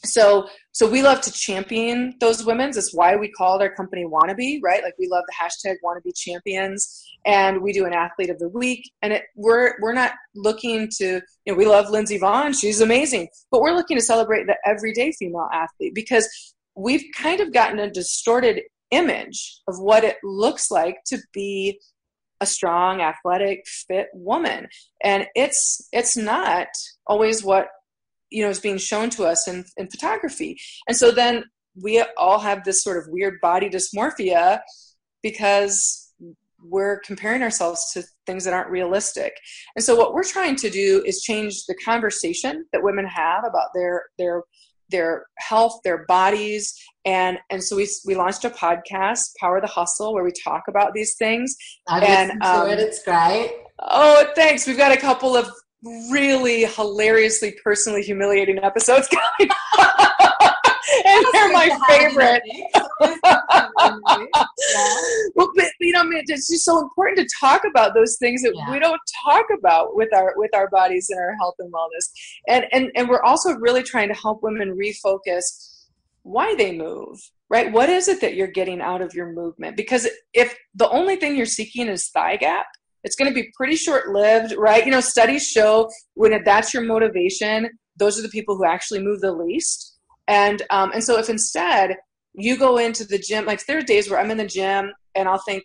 so 0.05 0.49
so 0.73 0.89
we 0.89 1.03
love 1.03 1.21
to 1.21 1.33
champion 1.33 2.15
those 2.21 2.45
women's 2.45 2.77
that's 2.77 2.95
why 2.95 3.17
we 3.17 3.31
called 3.31 3.61
our 3.61 3.75
company 3.75 4.05
wannabe 4.05 4.61
right? 4.63 4.83
Like 4.83 4.95
we 4.99 5.09
love 5.09 5.25
the 5.27 5.35
hashtag 5.35 5.77
wannabe 5.85 6.17
champions 6.17 7.07
and 7.27 7.61
we 7.61 7.73
do 7.73 7.85
an 7.85 7.93
athlete 7.93 8.31
of 8.31 8.39
the 8.39 8.49
week. 8.49 8.91
And 9.03 9.13
it, 9.13 9.25
we're 9.37 9.75
we're 9.81 9.93
not 9.93 10.13
looking 10.35 10.89
to 10.99 11.21
you 11.45 11.53
know 11.53 11.55
we 11.55 11.67
love 11.67 11.91
lindsey 11.91 12.19
vonn. 12.19 12.59
She's 12.59 12.81
amazing. 12.81 13.29
But 13.51 13.61
we're 13.61 13.75
looking 13.75 13.97
to 13.97 14.03
celebrate 14.03 14.47
the 14.47 14.57
everyday 14.65 15.13
female 15.13 15.49
athlete 15.53 15.95
because 15.95 16.29
we've 16.75 17.05
kind 17.17 17.41
of 17.41 17.53
gotten 17.53 17.79
a 17.79 17.91
distorted 17.91 18.63
image 18.91 19.61
of 19.69 19.79
what 19.79 20.05
it 20.05 20.17
looks 20.23 20.71
like 20.71 20.97
to 21.07 21.19
be 21.33 21.81
a 22.41 22.47
strong 22.47 23.01
athletic 23.03 23.65
fit 23.67 24.09
woman. 24.15 24.69
And 25.03 25.27
it's 25.35 25.89
it's 25.93 26.17
not 26.17 26.69
always 27.07 27.45
what 27.45 27.69
you 28.31 28.43
know 28.43 28.51
is 28.51 28.61
being 28.61 28.79
shown 28.79 29.11
to 29.11 29.25
us 29.25 29.49
in, 29.49 29.65
in 29.77 29.89
photography. 29.89 30.59
And 30.87 30.97
so 30.97 31.11
then 31.11 31.45
we 31.81 32.05
all 32.17 32.39
have 32.39 32.65
this 32.65 32.83
sort 32.83 32.99
of 32.99 33.05
weird 33.09 33.41
body 33.41 33.69
dysmorphia 33.69 34.61
because 35.23 36.13
we're 36.63 37.01
comparing 37.01 37.43
ourselves 37.43 37.91
to 37.93 38.03
things 38.27 38.45
that 38.45 38.53
aren't 38.53 38.71
realistic. 38.71 39.35
And 39.77 39.85
so 39.85 39.97
what 39.97 40.13
we're 40.13 40.25
trying 40.25 40.57
to 40.57 40.71
do 40.71 41.03
is 41.07 41.23
change 41.23 41.65
the 41.67 41.75
conversation 41.75 42.67
that 42.73 42.83
women 42.83 43.07
have 43.07 43.45
about 43.45 43.69
their 43.75 44.05
their 44.19 44.43
their 44.91 45.25
health 45.39 45.81
their 45.85 46.05
bodies. 46.07 46.75
And 47.05 47.39
and 47.51 47.63
so 47.63 47.77
we 47.77 47.89
we 48.05 48.15
launched 48.15 48.45
a 48.45 48.51
podcast 48.51 49.35
power 49.39 49.61
the 49.61 49.67
hustle 49.67 50.13
where 50.13 50.25
we 50.25 50.33
talk 50.33 50.65
about 50.69 50.93
these 50.95 51.15
things. 51.17 51.57
I've 51.89 52.03
and 52.03 52.43
um, 52.43 52.69
it. 52.69 52.79
it's 52.79 53.03
great. 53.03 53.53
Oh 53.79 54.27
thanks. 54.35 54.67
We've 54.67 54.77
got 54.77 54.93
a 54.93 55.01
couple 55.01 55.37
of 55.37 55.51
really 56.11 56.65
hilariously 56.65 57.57
personally 57.65 58.03
humiliating 58.03 58.59
episodes 58.59 59.09
going 59.39 59.51
and 61.05 61.27
they're 61.33 61.53
my 61.53 61.79
favorite. 61.89 62.43
well, 65.35 65.51
but 65.55 65.67
you 65.81 65.93
know, 65.93 66.01
I 66.01 66.05
mean, 66.05 66.23
it's 66.27 66.49
just 66.49 66.65
so 66.65 66.81
important 66.81 67.19
to 67.19 67.29
talk 67.41 67.63
about 67.69 67.95
those 67.95 68.17
things 68.19 68.43
that 68.43 68.53
yeah. 68.55 68.71
we 68.71 68.79
don't 68.79 69.01
talk 69.25 69.47
about 69.57 69.97
with 69.97 70.13
our 70.15 70.35
with 70.37 70.55
our 70.55 70.69
bodies 70.69 71.09
and 71.11 71.19
our 71.19 71.35
health 71.41 71.55
and 71.59 71.73
wellness. 71.73 72.11
And 72.49 72.67
and 72.73 72.91
and 72.95 73.09
we're 73.09 73.23
also 73.23 73.55
really 73.55 73.83
trying 73.83 74.09
to 74.09 74.15
help 74.15 74.43
women 74.43 74.77
refocus 74.77 75.87
why 76.23 76.55
they 76.57 76.77
move. 76.77 77.19
Right? 77.49 77.73
What 77.73 77.89
is 77.89 78.07
it 78.07 78.21
that 78.21 78.35
you're 78.35 78.47
getting 78.47 78.81
out 78.81 79.03
of 79.03 79.13
your 79.13 79.33
movement? 79.33 79.77
Because 79.77 80.07
if 80.33 80.57
the 80.75 80.89
only 80.89 81.17
thing 81.17 81.37
you're 81.37 81.47
seeking 81.47 81.89
is 81.89 82.09
thigh 82.09 82.37
gap, 82.37 82.67
It's 83.05 83.17
going 83.17 83.31
to 83.31 83.35
be 83.35 83.51
pretty 83.57 83.77
short 83.77 84.09
lived, 84.11 84.55
right? 84.57 84.85
You 84.85 84.91
know, 84.91 85.01
studies 85.01 85.47
show 85.47 85.91
when 86.15 86.43
that's 86.45 86.75
your 86.75 86.83
motivation, 86.83 87.71
those 87.97 88.19
are 88.19 88.23
the 88.23 88.29
people 88.29 88.57
who 88.57 88.65
actually 88.65 89.03
move 89.03 89.21
the 89.21 89.33
least. 89.33 89.99
And 90.29 90.63
um, 90.71 90.93
and 90.93 91.03
so 91.03 91.19
if 91.19 91.29
instead 91.29 91.97
you 92.35 92.57
go 92.57 92.79
into 92.79 93.05
the 93.05 93.19
gym, 93.19 93.47
like 93.47 93.65
there 93.67 93.79
are 93.79 93.83
days 93.83 94.09
where 94.09 94.21
I'm 94.21 94.31
in 94.31 94.39
the 94.39 94.47
gym 94.47 94.93
and 95.15 95.29
I'll 95.29 95.43
think, 95.47 95.65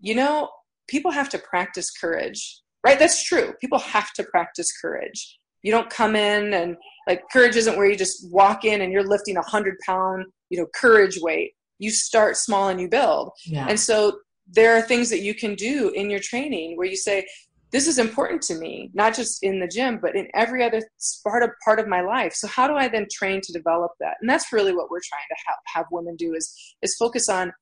you 0.00 0.14
know, 0.14 0.48
people 0.88 1.10
have 1.10 1.28
to 1.30 1.38
practice 1.38 1.90
courage, 1.90 2.60
right? 2.84 2.98
That's 2.98 3.22
true. 3.24 3.54
People 3.60 3.78
have 3.78 4.12
to 4.14 4.24
practice 4.24 4.72
courage. 4.80 5.38
You 5.62 5.72
don't 5.72 5.90
come 5.90 6.14
in 6.14 6.54
and 6.54 6.76
like 7.08 7.22
courage 7.32 7.56
isn't 7.56 7.76
where 7.76 7.86
you 7.86 7.96
just 7.96 8.30
walk 8.30 8.64
in 8.64 8.80
and 8.80 8.92
you're 8.92 9.06
lifting 9.06 9.36
a 9.36 9.42
hundred 9.42 9.76
pound, 9.84 10.26
you 10.50 10.58
know, 10.58 10.66
courage 10.74 11.18
weight. 11.20 11.52
You 11.78 11.90
start 11.90 12.36
small 12.36 12.68
and 12.68 12.80
you 12.80 12.88
build. 12.88 13.30
Yeah. 13.46 13.66
And 13.68 13.78
so 13.78 14.18
there 14.50 14.76
are 14.76 14.82
things 14.82 15.10
that 15.10 15.20
you 15.20 15.34
can 15.34 15.54
do 15.54 15.90
in 15.90 16.10
your 16.10 16.20
training 16.20 16.76
where 16.76 16.86
you 16.86 16.96
say, 16.96 17.26
this 17.70 17.86
is 17.86 17.98
important 17.98 18.40
to 18.42 18.54
me, 18.54 18.90
not 18.94 19.14
just 19.14 19.42
in 19.42 19.60
the 19.60 19.68
gym, 19.68 19.98
but 20.00 20.16
in 20.16 20.26
every 20.34 20.64
other 20.64 20.80
part 21.22 21.42
of 21.42 21.50
part 21.64 21.78
of 21.78 21.86
my 21.86 22.00
life. 22.00 22.32
So 22.32 22.48
how 22.48 22.66
do 22.66 22.74
I 22.74 22.88
then 22.88 23.06
train 23.12 23.40
to 23.42 23.52
develop 23.52 23.92
that? 24.00 24.16
And 24.20 24.30
that's 24.30 24.52
really 24.52 24.74
what 24.74 24.90
we're 24.90 25.00
trying 25.00 25.26
to 25.28 25.36
have, 25.46 25.56
have 25.74 25.86
women 25.90 26.16
do 26.16 26.34
is 26.34 26.54
is 26.80 26.96
focus 26.96 27.28
on 27.28 27.52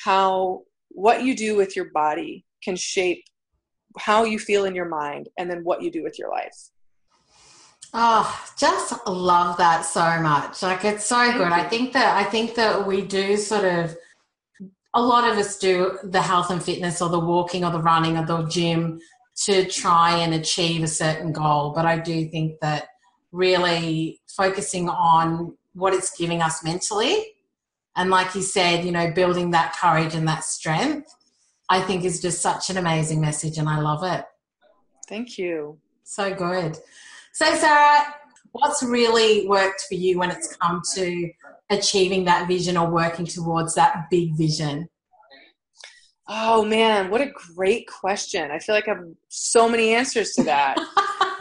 how 0.00 0.62
what 0.88 1.22
you 1.22 1.36
do 1.36 1.56
with 1.56 1.76
your 1.76 1.90
body 1.92 2.44
can 2.64 2.74
shape 2.74 3.22
how 3.96 4.24
you 4.24 4.40
feel 4.40 4.64
in 4.64 4.74
your 4.74 4.88
mind 4.88 5.28
and 5.38 5.48
then 5.48 5.62
what 5.62 5.82
you 5.82 5.90
do 5.90 6.02
with 6.02 6.18
your 6.18 6.30
life. 6.30 6.70
Oh, 7.92 8.44
just 8.58 9.06
love 9.06 9.56
that 9.58 9.82
so 9.82 10.20
much. 10.20 10.62
Like 10.62 10.84
it's 10.84 11.06
so 11.06 11.32
good. 11.32 11.52
I 11.52 11.62
think 11.62 11.92
that 11.92 12.16
I 12.16 12.24
think 12.28 12.56
that 12.56 12.84
we 12.88 13.02
do 13.02 13.36
sort 13.36 13.64
of 13.64 13.96
a 14.94 15.02
lot 15.02 15.28
of 15.28 15.36
us 15.38 15.58
do 15.58 15.98
the 16.04 16.22
health 16.22 16.50
and 16.50 16.62
fitness 16.62 17.02
or 17.02 17.08
the 17.08 17.18
walking 17.18 17.64
or 17.64 17.70
the 17.70 17.82
running 17.82 18.16
or 18.16 18.24
the 18.24 18.46
gym 18.48 19.00
to 19.44 19.68
try 19.68 20.16
and 20.18 20.34
achieve 20.34 20.82
a 20.82 20.88
certain 20.88 21.32
goal. 21.32 21.72
But 21.74 21.84
I 21.86 21.98
do 21.98 22.28
think 22.28 22.60
that 22.60 22.88
really 23.32 24.20
focusing 24.28 24.88
on 24.88 25.56
what 25.72 25.92
it's 25.92 26.16
giving 26.16 26.40
us 26.40 26.62
mentally 26.62 27.34
and 27.96 28.10
like 28.10 28.34
you 28.34 28.42
said, 28.42 28.84
you 28.84 28.92
know, 28.92 29.10
building 29.12 29.50
that 29.52 29.76
courage 29.76 30.14
and 30.14 30.26
that 30.26 30.44
strength, 30.44 31.14
I 31.68 31.80
think 31.80 32.04
is 32.04 32.20
just 32.20 32.40
such 32.40 32.70
an 32.70 32.76
amazing 32.76 33.20
message 33.20 33.58
and 33.58 33.68
I 33.68 33.80
love 33.80 34.02
it. 34.02 34.24
Thank 35.08 35.38
you. 35.38 35.78
So 36.02 36.34
good. 36.34 36.76
So, 37.32 37.54
Sarah, 37.54 38.14
what's 38.52 38.82
really 38.82 39.46
worked 39.46 39.82
for 39.88 39.94
you 39.94 40.18
when 40.18 40.30
it's 40.30 40.56
come 40.56 40.82
to 40.94 41.30
achieving 41.70 42.24
that 42.24 42.48
vision 42.48 42.76
or 42.76 42.90
working 42.90 43.26
towards 43.26 43.74
that 43.74 44.06
big 44.10 44.36
vision? 44.36 44.88
Oh 46.28 46.64
man, 46.64 47.10
what 47.10 47.20
a 47.20 47.30
great 47.54 47.86
question. 47.86 48.50
I 48.50 48.58
feel 48.58 48.74
like 48.74 48.88
I 48.88 48.92
have 48.92 49.04
so 49.28 49.68
many 49.68 49.94
answers 49.94 50.32
to 50.32 50.44
that. 50.44 50.78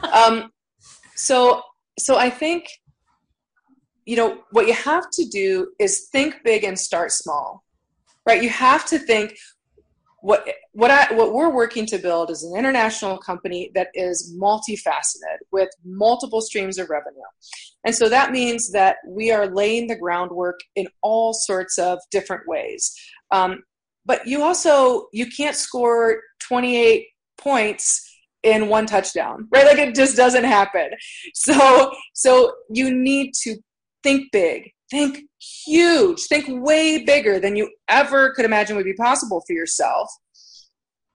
um, 0.14 0.52
so, 1.16 1.62
so 1.98 2.18
I 2.18 2.30
think, 2.30 2.68
you 4.06 4.18
know, 4.18 4.44
what 4.52 4.68
you 4.68 4.74
have 4.74 5.06
to 5.14 5.26
do 5.26 5.72
is 5.80 6.10
think 6.12 6.36
big 6.44 6.66
and 6.66 6.78
start 6.78 7.12
small, 7.14 7.64
right? 8.28 8.44
You 8.44 8.50
have 8.50 8.86
to 8.88 9.00
think, 9.00 9.38
what 10.24 10.48
what 10.72 10.90
I 10.90 11.14
what 11.14 11.34
we're 11.34 11.54
working 11.54 11.86
to 11.88 11.98
build 11.98 12.32
is 12.32 12.44
an 12.44 12.58
international 12.58 13.18
company 13.18 13.72
that 13.76 13.90
is 13.94 14.34
multifaceted 14.42 15.40
with 15.52 15.68
multiple 15.84 16.40
streams 16.40 16.78
of 16.78 16.90
revenue. 16.90 17.20
And 17.84 17.94
so 17.94 18.08
that 18.08 18.32
means 18.32 18.72
that 18.72 18.96
we 19.06 19.34
are 19.34 19.48
laying 19.48 19.88
the 19.88 19.98
groundwork 19.98 20.62
in 20.78 20.88
all 21.02 21.34
sorts 21.34 21.78
of 21.78 22.00
different 22.10 22.44
ways. 22.48 22.96
Um, 23.32 23.64
but 24.06 24.26
you 24.26 24.44
also 24.44 25.08
you 25.12 25.30
can't 25.30 25.58
score 25.58 26.22
28 26.48 27.06
points 27.38 28.10
in 28.44 28.70
one 28.70 28.86
touchdown, 28.86 29.50
right? 29.54 29.66
Like 29.66 29.78
it 29.78 29.94
just 29.94 30.16
doesn't 30.16 30.46
happen. 30.46 30.90
So 31.34 31.92
so 32.14 32.54
you 32.70 32.96
need 32.96 33.34
to 33.44 33.58
think 34.04 34.32
big, 34.32 34.72
think 34.94 35.28
huge, 35.66 36.22
think 36.28 36.46
way 36.64 37.04
bigger 37.04 37.40
than 37.40 37.56
you 37.56 37.72
ever 37.90 38.32
could 38.34 38.46
imagine 38.46 38.76
would 38.76 38.86
be 38.86 38.94
possible 38.94 39.42
for 39.46 39.54
yourself. 39.54 40.10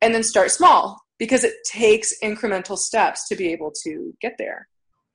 And 0.03 0.13
then 0.15 0.23
start 0.25 0.51
small 0.51 1.01
because 1.19 1.45
it 1.45 1.55
takes 1.65 2.13
incremental 2.23 2.77
steps 2.77 3.29
to 3.29 3.37
be 3.37 3.53
able 3.53 3.73
to 3.85 4.15
get 4.21 4.35
there. 4.37 4.69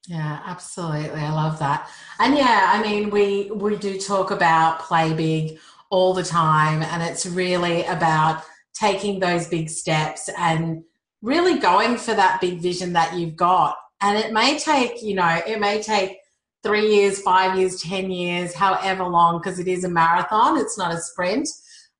Yeah, 0.07 0.39
absolutely. 0.45 1.21
I 1.21 1.31
love 1.33 1.59
that. 1.59 1.89
And 2.19 2.35
yeah, 2.35 2.71
I 2.73 2.81
mean, 2.81 3.09
we 3.09 3.51
we 3.51 3.77
do 3.77 3.97
talk 3.97 4.31
about 4.31 4.79
play 4.79 5.13
big 5.13 5.59
all 5.89 6.13
the 6.13 6.23
time 6.23 6.81
and 6.83 7.03
it's 7.03 7.25
really 7.25 7.85
about 7.85 8.43
taking 8.73 9.19
those 9.19 9.47
big 9.47 9.69
steps 9.69 10.29
and 10.37 10.83
really 11.21 11.59
going 11.59 11.97
for 11.97 12.13
that 12.13 12.41
big 12.41 12.59
vision 12.59 12.93
that 12.93 13.13
you've 13.17 13.35
got. 13.35 13.77
And 14.01 14.17
it 14.17 14.33
may 14.33 14.59
take, 14.59 15.01
you 15.01 15.15
know, 15.15 15.41
it 15.47 15.59
may 15.59 15.81
take 15.81 16.17
three 16.63 16.95
years, 16.95 17.21
five 17.21 17.57
years, 17.57 17.81
10 17.81 18.09
years, 18.09 18.53
however 18.53 19.03
long, 19.03 19.39
because 19.39 19.59
it 19.59 19.67
is 19.67 19.83
a 19.83 19.89
marathon, 19.89 20.57
it's 20.57 20.77
not 20.77 20.93
a 20.93 20.97
sprint. 20.97 21.49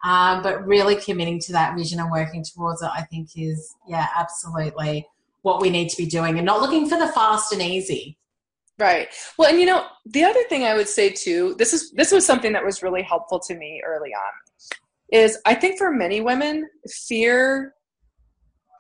Um, 0.06 0.42
but 0.44 0.66
really 0.66 0.98
committing 0.98 1.40
to 1.42 1.54
that 1.54 1.78
vision 1.78 2.00
and 2.00 2.12
working 2.12 2.44
towards 2.44 2.82
it, 2.82 2.90
I 2.94 3.04
think 3.04 3.30
is, 3.38 3.74
yeah, 3.88 4.08
absolutely 4.16 5.08
what 5.44 5.62
we 5.62 5.70
need 5.70 5.90
to 5.90 5.98
be 5.98 6.06
doing 6.06 6.38
and 6.38 6.46
not 6.46 6.62
looking 6.62 6.90
for 6.90 6.98
the 6.98 7.08
fast 7.08 7.54
and 7.54 7.62
easy. 7.62 8.18
Right. 8.80 9.08
Well, 9.38 9.50
and 9.50 9.60
you 9.60 9.66
know, 9.66 9.86
the 10.06 10.24
other 10.24 10.44
thing 10.50 10.64
I 10.64 10.76
would 10.76 10.90
say 10.90 11.10
too, 11.10 11.56
this 11.58 11.74
is 11.74 11.92
this 11.92 12.12
was 12.12 12.26
something 12.26 12.54
that 12.54 12.66
was 12.66 12.82
really 12.82 13.04
helpful 13.04 13.40
to 13.42 13.56
me 13.56 13.82
early 13.86 14.10
on. 14.10 14.34
Is 15.12 15.38
I 15.46 15.54
think 15.54 15.78
for 15.78 15.92
many 15.92 16.22
women, 16.22 16.68
fear 16.90 17.76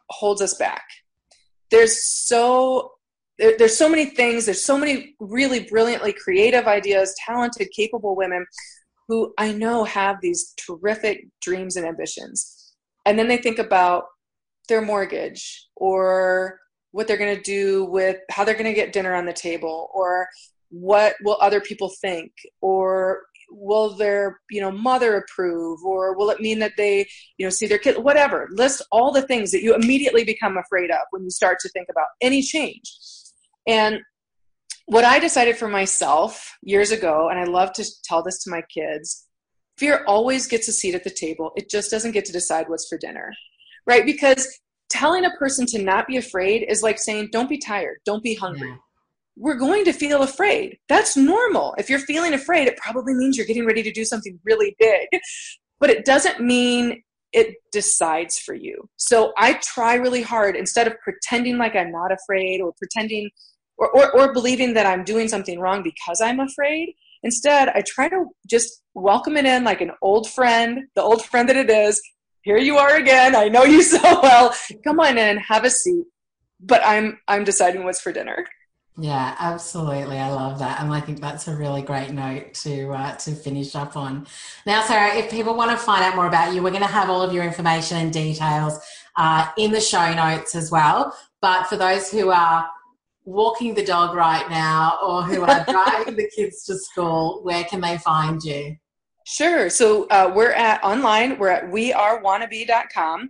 holds 0.10 0.41
us 0.41 0.56
back. 0.56 0.84
There's 1.69 2.04
so 2.04 2.93
there, 3.43 3.58
there's 3.58 3.77
so 3.77 3.89
many 3.89 4.06
things 4.06 4.45
there's 4.45 4.63
so 4.63 4.77
many 4.77 5.15
really 5.19 5.62
brilliantly 5.62 6.13
creative 6.13 6.65
ideas 6.67 7.13
talented 7.25 7.69
capable 7.75 8.15
women 8.15 8.45
who 9.08 9.34
i 9.38 9.51
know 9.51 9.84
have 9.84 10.17
these 10.21 10.53
terrific 10.65 11.27
dreams 11.41 11.75
and 11.75 11.86
ambitions. 11.86 12.73
And 13.06 13.19
then 13.19 13.27
they 13.27 13.38
think 13.38 13.60
about 13.60 14.06
their 14.69 14.82
mortgage 14.82 15.67
or 15.75 16.60
what 16.91 17.08
they're 17.08 17.17
going 17.17 17.36
to 17.36 17.41
do 17.41 17.86
with 17.86 18.17
how 18.29 18.43
they're 18.43 18.53
going 18.53 18.65
to 18.65 18.73
get 18.73 18.93
dinner 18.93 19.13
on 19.13 19.25
the 19.25 19.34
table 19.34 19.89
or 19.93 20.27
what 20.69 21.15
will 21.23 21.38
other 21.41 21.60
people 21.60 21.91
think 22.01 22.32
or 22.62 23.23
will 23.51 23.95
their 23.95 24.39
you 24.49 24.62
know 24.62 24.71
mother 24.71 25.17
approve 25.17 25.79
or 25.86 26.17
will 26.17 26.32
it 26.32 26.39
mean 26.39 26.58
that 26.60 26.71
they 26.77 27.06
you 27.38 27.45
know 27.45 27.49
see 27.49 27.67
their 27.67 27.77
kid 27.77 28.01
whatever. 28.01 28.47
List 28.51 28.82
all 28.91 29.12
the 29.12 29.21
things 29.21 29.51
that 29.51 29.62
you 29.62 29.75
immediately 29.75 30.23
become 30.23 30.58
afraid 30.58 30.89
of 30.89 31.01
when 31.12 31.23
you 31.23 31.29
start 31.29 31.60
to 31.60 31.69
think 31.69 31.88
about 31.89 32.08
any 32.21 32.41
change 32.41 32.91
and 33.67 33.99
what 34.86 35.06
I 35.06 35.19
decided 35.19 35.58
for 35.58 35.67
myself 35.67 36.58
years 36.62 36.91
ago, 36.91 37.30
and 37.30 37.39
I 37.39 37.45
love 37.45 37.71
to 37.73 37.86
tell 38.04 38.21
this 38.21 38.43
to 38.43 38.52
my 38.52 38.62
kids 38.73 39.28
fear 39.78 40.04
always 40.08 40.47
gets 40.47 40.67
a 40.67 40.71
seat 40.71 40.95
at 40.95 41.04
the 41.04 41.10
table. 41.10 41.52
It 41.56 41.69
just 41.69 41.89
doesn't 41.89 42.12
get 42.12 42.26
to 42.26 42.32
decide 42.32 42.69
what's 42.69 42.88
for 42.88 42.97
dinner, 42.97 43.34
right? 43.88 44.06
Because 44.06 44.47
telling 44.89 45.26
a 45.26 45.32
person 45.32 45.65
to 45.67 45.82
not 45.82 46.08
be 46.08 46.17
afraid 46.17 46.65
is 46.69 46.84
like 46.84 46.99
saying, 46.99 47.30
don't 47.32 47.49
be 47.49 47.58
tired, 47.58 47.97
don't 48.06 48.23
be 48.23 48.36
hungry. 48.36 48.69
Yeah. 48.69 48.76
We're 49.36 49.58
going 49.58 49.84
to 49.86 49.93
feel 49.93 50.21
afraid. 50.21 50.78
That's 50.89 51.17
normal. 51.17 51.73
If 51.80 51.89
you're 51.89 51.99
feeling 51.99 52.36
afraid, 52.36 52.67
it 52.67 52.78
probably 52.78 53.15
means 53.15 53.36
you're 53.36 53.47
getting 53.47 53.65
ready 53.65 53.82
to 53.82 53.91
do 53.91 54.06
something 54.06 54.39
really 54.43 54.76
big. 54.78 55.08
But 55.80 55.89
it 55.89 56.06
doesn't 56.06 56.39
mean 56.39 57.02
it 57.32 57.56
decides 57.71 58.38
for 58.38 58.54
you. 58.54 58.88
So 58.97 59.34
I 59.38 59.54
try 59.63 59.95
really 59.95 60.21
hard 60.21 60.56
instead 60.56 60.86
of 60.86 60.93
pretending 61.04 61.58
like 61.58 61.76
I'm 61.76 61.91
not 61.91 62.12
afraid 62.12 62.62
or 62.62 62.73
pretending 62.78 63.32
or, 63.77 63.89
or, 63.89 64.19
or 64.19 64.33
believing 64.33 64.73
that 64.73 64.86
I'm 64.86 65.03
doing 65.03 65.27
something 65.27 65.59
wrong 65.59 65.83
because 65.83 66.21
I'm 66.21 66.39
afraid. 66.39 66.95
Instead, 67.23 67.69
I 67.69 67.81
try 67.86 68.09
to 68.09 68.25
just 68.47 68.81
welcome 68.93 69.38
it 69.38 69.45
in 69.45 69.63
like 69.63 69.81
an 69.81 69.91
old 70.01 70.29
friend, 70.29 70.88
the 70.95 71.01
old 71.01 71.23
friend 71.25 71.47
that 71.49 71.55
it 71.55 71.69
is. 71.69 72.01
Here 72.41 72.57
you 72.57 72.77
are 72.77 72.97
again. 72.97 73.36
I 73.36 73.47
know 73.47 73.63
you 73.63 73.81
so 73.83 74.01
well. 74.21 74.53
Come 74.83 74.99
on 74.99 75.17
in, 75.17 75.38
have 75.38 75.63
a 75.63 75.69
seat. 75.69 76.05
But 76.59 76.81
I'm 76.86 77.19
I'm 77.27 77.43
deciding 77.43 77.83
what's 77.83 77.99
for 77.99 78.13
dinner. 78.13 78.45
Yeah, 78.97 79.36
absolutely. 79.39 80.19
I 80.19 80.29
love 80.29 80.59
that, 80.59 80.79
and 80.79 80.93
I 80.93 81.01
think 81.01 81.19
that's 81.19 81.47
a 81.47 81.55
really 81.55 81.81
great 81.81 82.12
note 82.12 82.53
to 82.55 82.91
uh, 82.91 83.15
to 83.15 83.31
finish 83.31 83.75
up 83.75 83.97
on. 83.97 84.27
Now, 84.67 84.83
Sarah, 84.83 85.15
if 85.15 85.31
people 85.31 85.55
want 85.55 85.71
to 85.71 85.77
find 85.77 86.03
out 86.03 86.15
more 86.15 86.27
about 86.27 86.53
you, 86.53 86.62
we're 86.62 86.69
going 86.69 86.83
to 86.83 86.88
have 86.88 87.09
all 87.09 87.21
of 87.21 87.33
your 87.33 87.43
information 87.43 87.97
and 87.97 88.13
details 88.13 88.79
uh, 89.17 89.47
in 89.57 89.71
the 89.71 89.81
show 89.81 90.13
notes 90.13 90.53
as 90.53 90.69
well. 90.69 91.17
But 91.41 91.63
for 91.65 91.75
those 91.75 92.12
who 92.12 92.29
are 92.29 92.69
walking 93.25 93.73
the 93.73 93.83
dog 93.83 94.15
right 94.15 94.49
now 94.49 94.97
or 95.05 95.23
who 95.23 95.43
are 95.43 95.65
driving 95.69 96.15
the 96.15 96.29
kids 96.36 96.63
to 96.65 96.77
school, 96.77 97.41
where 97.43 97.63
can 97.63 97.81
they 97.81 97.97
find 97.97 98.41
you? 98.43 98.75
Sure. 99.25 99.69
So 99.69 100.05
uh, 100.09 100.31
we're 100.36 100.51
at 100.51 100.83
online, 100.83 101.38
we're 101.38 101.49
at 101.49 101.65
wearewannabe.com. 101.71 103.29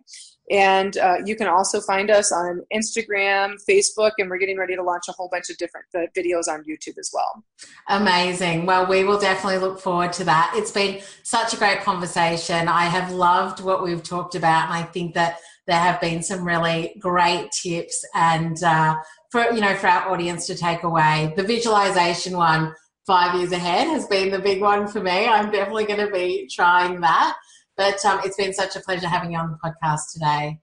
And 0.51 0.97
uh, 0.97 1.15
you 1.25 1.37
can 1.37 1.47
also 1.47 1.79
find 1.79 2.11
us 2.11 2.31
on 2.31 2.61
Instagram, 2.73 3.55
Facebook, 3.67 4.11
and 4.17 4.29
we're 4.29 4.37
getting 4.37 4.57
ready 4.57 4.75
to 4.75 4.83
launch 4.83 5.03
a 5.07 5.13
whole 5.13 5.29
bunch 5.31 5.49
of 5.49 5.57
different 5.57 5.85
uh, 5.95 6.01
videos 6.17 6.49
on 6.49 6.63
YouTube 6.65 6.97
as 6.99 7.11
well. 7.13 7.43
Amazing. 7.87 8.65
Well, 8.65 8.85
we 8.85 9.05
will 9.05 9.19
definitely 9.19 9.59
look 9.59 9.79
forward 9.79 10.11
to 10.13 10.25
that. 10.25 10.53
It's 10.55 10.71
been 10.71 11.01
such 11.23 11.53
a 11.53 11.57
great 11.57 11.81
conversation. 11.81 12.67
I 12.67 12.83
have 12.83 13.11
loved 13.11 13.63
what 13.63 13.83
we've 13.83 14.03
talked 14.03 14.35
about, 14.35 14.65
and 14.65 14.73
I 14.73 14.83
think 14.83 15.13
that 15.13 15.37
there 15.65 15.79
have 15.79 16.01
been 16.01 16.21
some 16.21 16.45
really 16.45 16.93
great 16.99 17.49
tips 17.51 18.05
and 18.13 18.61
uh, 18.63 18.95
for 19.33 19.51
you 19.51 19.61
know 19.61 19.75
for 19.75 19.87
our 19.87 20.11
audience 20.11 20.45
to 20.45 20.55
take 20.55 20.83
away. 20.83 21.33
The 21.35 21.41
visualization 21.41 22.37
one, 22.37 22.71
five 23.07 23.35
years 23.35 23.51
ahead, 23.51 23.87
has 23.87 24.05
been 24.05 24.29
the 24.29 24.37
big 24.37 24.61
one 24.61 24.87
for 24.87 25.01
me. 25.01 25.27
I'm 25.27 25.49
definitely 25.49 25.85
going 25.85 26.05
to 26.05 26.11
be 26.11 26.47
trying 26.53 27.01
that. 27.01 27.35
But 27.75 28.05
um, 28.05 28.21
it's 28.23 28.37
been 28.37 28.53
such 28.53 28.75
a 28.75 28.79
pleasure 28.79 29.07
having 29.07 29.31
you 29.31 29.39
on 29.39 29.49
the 29.49 29.57
podcast 29.57 30.13
today. 30.13 30.59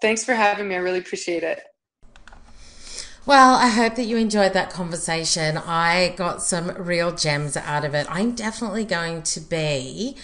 Thanks 0.00 0.24
for 0.24 0.32
having 0.32 0.68
me. 0.68 0.76
I 0.76 0.78
really 0.78 1.00
appreciate 1.00 1.42
it. 1.42 1.60
Well, 3.26 3.56
I 3.56 3.68
hope 3.68 3.96
that 3.96 4.04
you 4.04 4.16
enjoyed 4.16 4.54
that 4.54 4.70
conversation. 4.70 5.58
I 5.58 6.14
got 6.16 6.42
some 6.42 6.68
real 6.78 7.14
gems 7.14 7.58
out 7.58 7.84
of 7.84 7.94
it. 7.94 8.06
I'm 8.08 8.34
definitely 8.34 8.86
going 8.86 9.20
to 9.24 9.40
be 9.40 10.16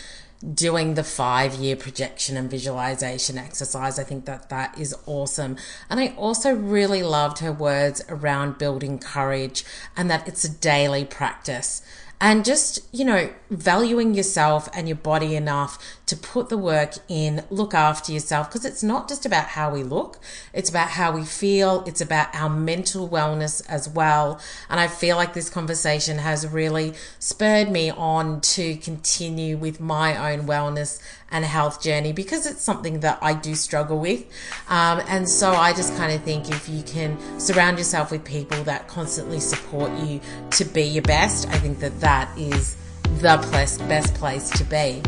doing 0.52 0.94
the 0.94 1.04
five 1.04 1.54
year 1.54 1.76
projection 1.76 2.36
and 2.36 2.50
visualization 2.50 3.38
exercise. 3.38 3.98
I 3.98 4.04
think 4.04 4.26
that 4.26 4.50
that 4.50 4.78
is 4.78 4.94
awesome. 5.06 5.56
And 5.88 6.00
I 6.00 6.14
also 6.16 6.54
really 6.54 7.02
loved 7.02 7.38
her 7.38 7.52
words 7.52 8.02
around 8.08 8.58
building 8.58 8.98
courage 8.98 9.64
and 9.96 10.10
that 10.10 10.28
it's 10.28 10.44
a 10.44 10.50
daily 10.50 11.04
practice 11.04 11.82
and 12.20 12.44
just, 12.44 12.80
you 12.92 13.04
know, 13.04 13.30
valuing 13.50 14.14
yourself 14.14 14.68
and 14.72 14.88
your 14.88 14.96
body 14.96 15.36
enough 15.36 15.78
to 16.14 16.28
put 16.28 16.48
the 16.48 16.58
work 16.58 16.94
in, 17.08 17.42
look 17.50 17.74
after 17.74 18.12
yourself, 18.12 18.48
because 18.48 18.64
it's 18.64 18.82
not 18.82 19.08
just 19.08 19.26
about 19.26 19.46
how 19.46 19.70
we 19.70 19.82
look, 19.82 20.18
it's 20.52 20.70
about 20.70 20.90
how 20.90 21.10
we 21.10 21.24
feel, 21.24 21.82
it's 21.86 22.00
about 22.00 22.32
our 22.34 22.48
mental 22.48 23.08
wellness 23.08 23.62
as 23.68 23.88
well. 23.88 24.40
And 24.70 24.78
I 24.78 24.86
feel 24.86 25.16
like 25.16 25.34
this 25.34 25.50
conversation 25.50 26.18
has 26.18 26.46
really 26.46 26.94
spurred 27.18 27.70
me 27.70 27.90
on 27.90 28.40
to 28.42 28.76
continue 28.76 29.56
with 29.56 29.80
my 29.80 30.32
own 30.32 30.46
wellness 30.46 31.02
and 31.30 31.44
health 31.44 31.82
journey 31.82 32.12
because 32.12 32.46
it's 32.46 32.62
something 32.62 33.00
that 33.00 33.18
I 33.20 33.34
do 33.34 33.56
struggle 33.56 33.98
with. 33.98 34.24
Um, 34.68 35.02
and 35.08 35.28
so 35.28 35.50
I 35.50 35.72
just 35.72 35.96
kind 35.96 36.12
of 36.12 36.22
think 36.22 36.48
if 36.48 36.68
you 36.68 36.84
can 36.84 37.18
surround 37.40 37.78
yourself 37.78 38.12
with 38.12 38.24
people 38.24 38.62
that 38.64 38.86
constantly 38.86 39.40
support 39.40 39.90
you 39.98 40.20
to 40.52 40.64
be 40.64 40.82
your 40.82 41.02
best, 41.02 41.48
I 41.48 41.58
think 41.58 41.80
that 41.80 41.98
that 42.00 42.36
is 42.38 42.76
the 43.20 43.84
best 43.88 44.14
place 44.14 44.50
to 44.50 44.64
be. 44.64 45.02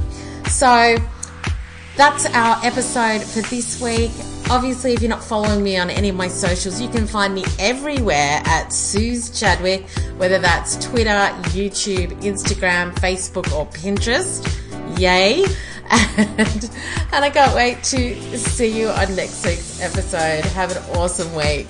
So 0.49 0.97
that's 1.97 2.27
our 2.27 2.59
episode 2.65 3.23
for 3.23 3.41
this 3.49 3.81
week. 3.81 4.11
Obviously, 4.51 4.93
if 4.93 5.01
you're 5.01 5.11
not 5.11 5.25
following 5.25 5.63
me 5.63 5.77
on 5.77 5.91
any 5.91 6.09
of 6.09 6.17
my 6.17 6.29
socials, 6.29 6.81
you 6.81 6.89
can 6.89 7.07
find 7.07 7.35
me 7.35 7.45
everywhere 7.59 8.43
at 8.45 8.73
Suze 8.73 9.39
Chadwick, 9.39 9.89
whether 10.19 10.39
that's 10.39 10.77
Twitter, 10.85 11.31
YouTube, 11.51 12.09
Instagram, 12.23 12.95
Facebook, 12.97 13.51
or 13.53 13.67
Pinterest. 13.67 14.47
Yay! 14.99 15.45
And, 15.89 16.71
and 17.13 17.25
I 17.25 17.31
can't 17.31 17.55
wait 17.55 17.85
to 17.85 18.39
see 18.39 18.77
you 18.77 18.89
on 18.89 19.15
next 19.15 19.47
week's 19.47 19.81
episode. 19.81 20.45
Have 20.47 20.73
an 20.77 20.97
awesome 20.97 21.33
week. 21.33 21.69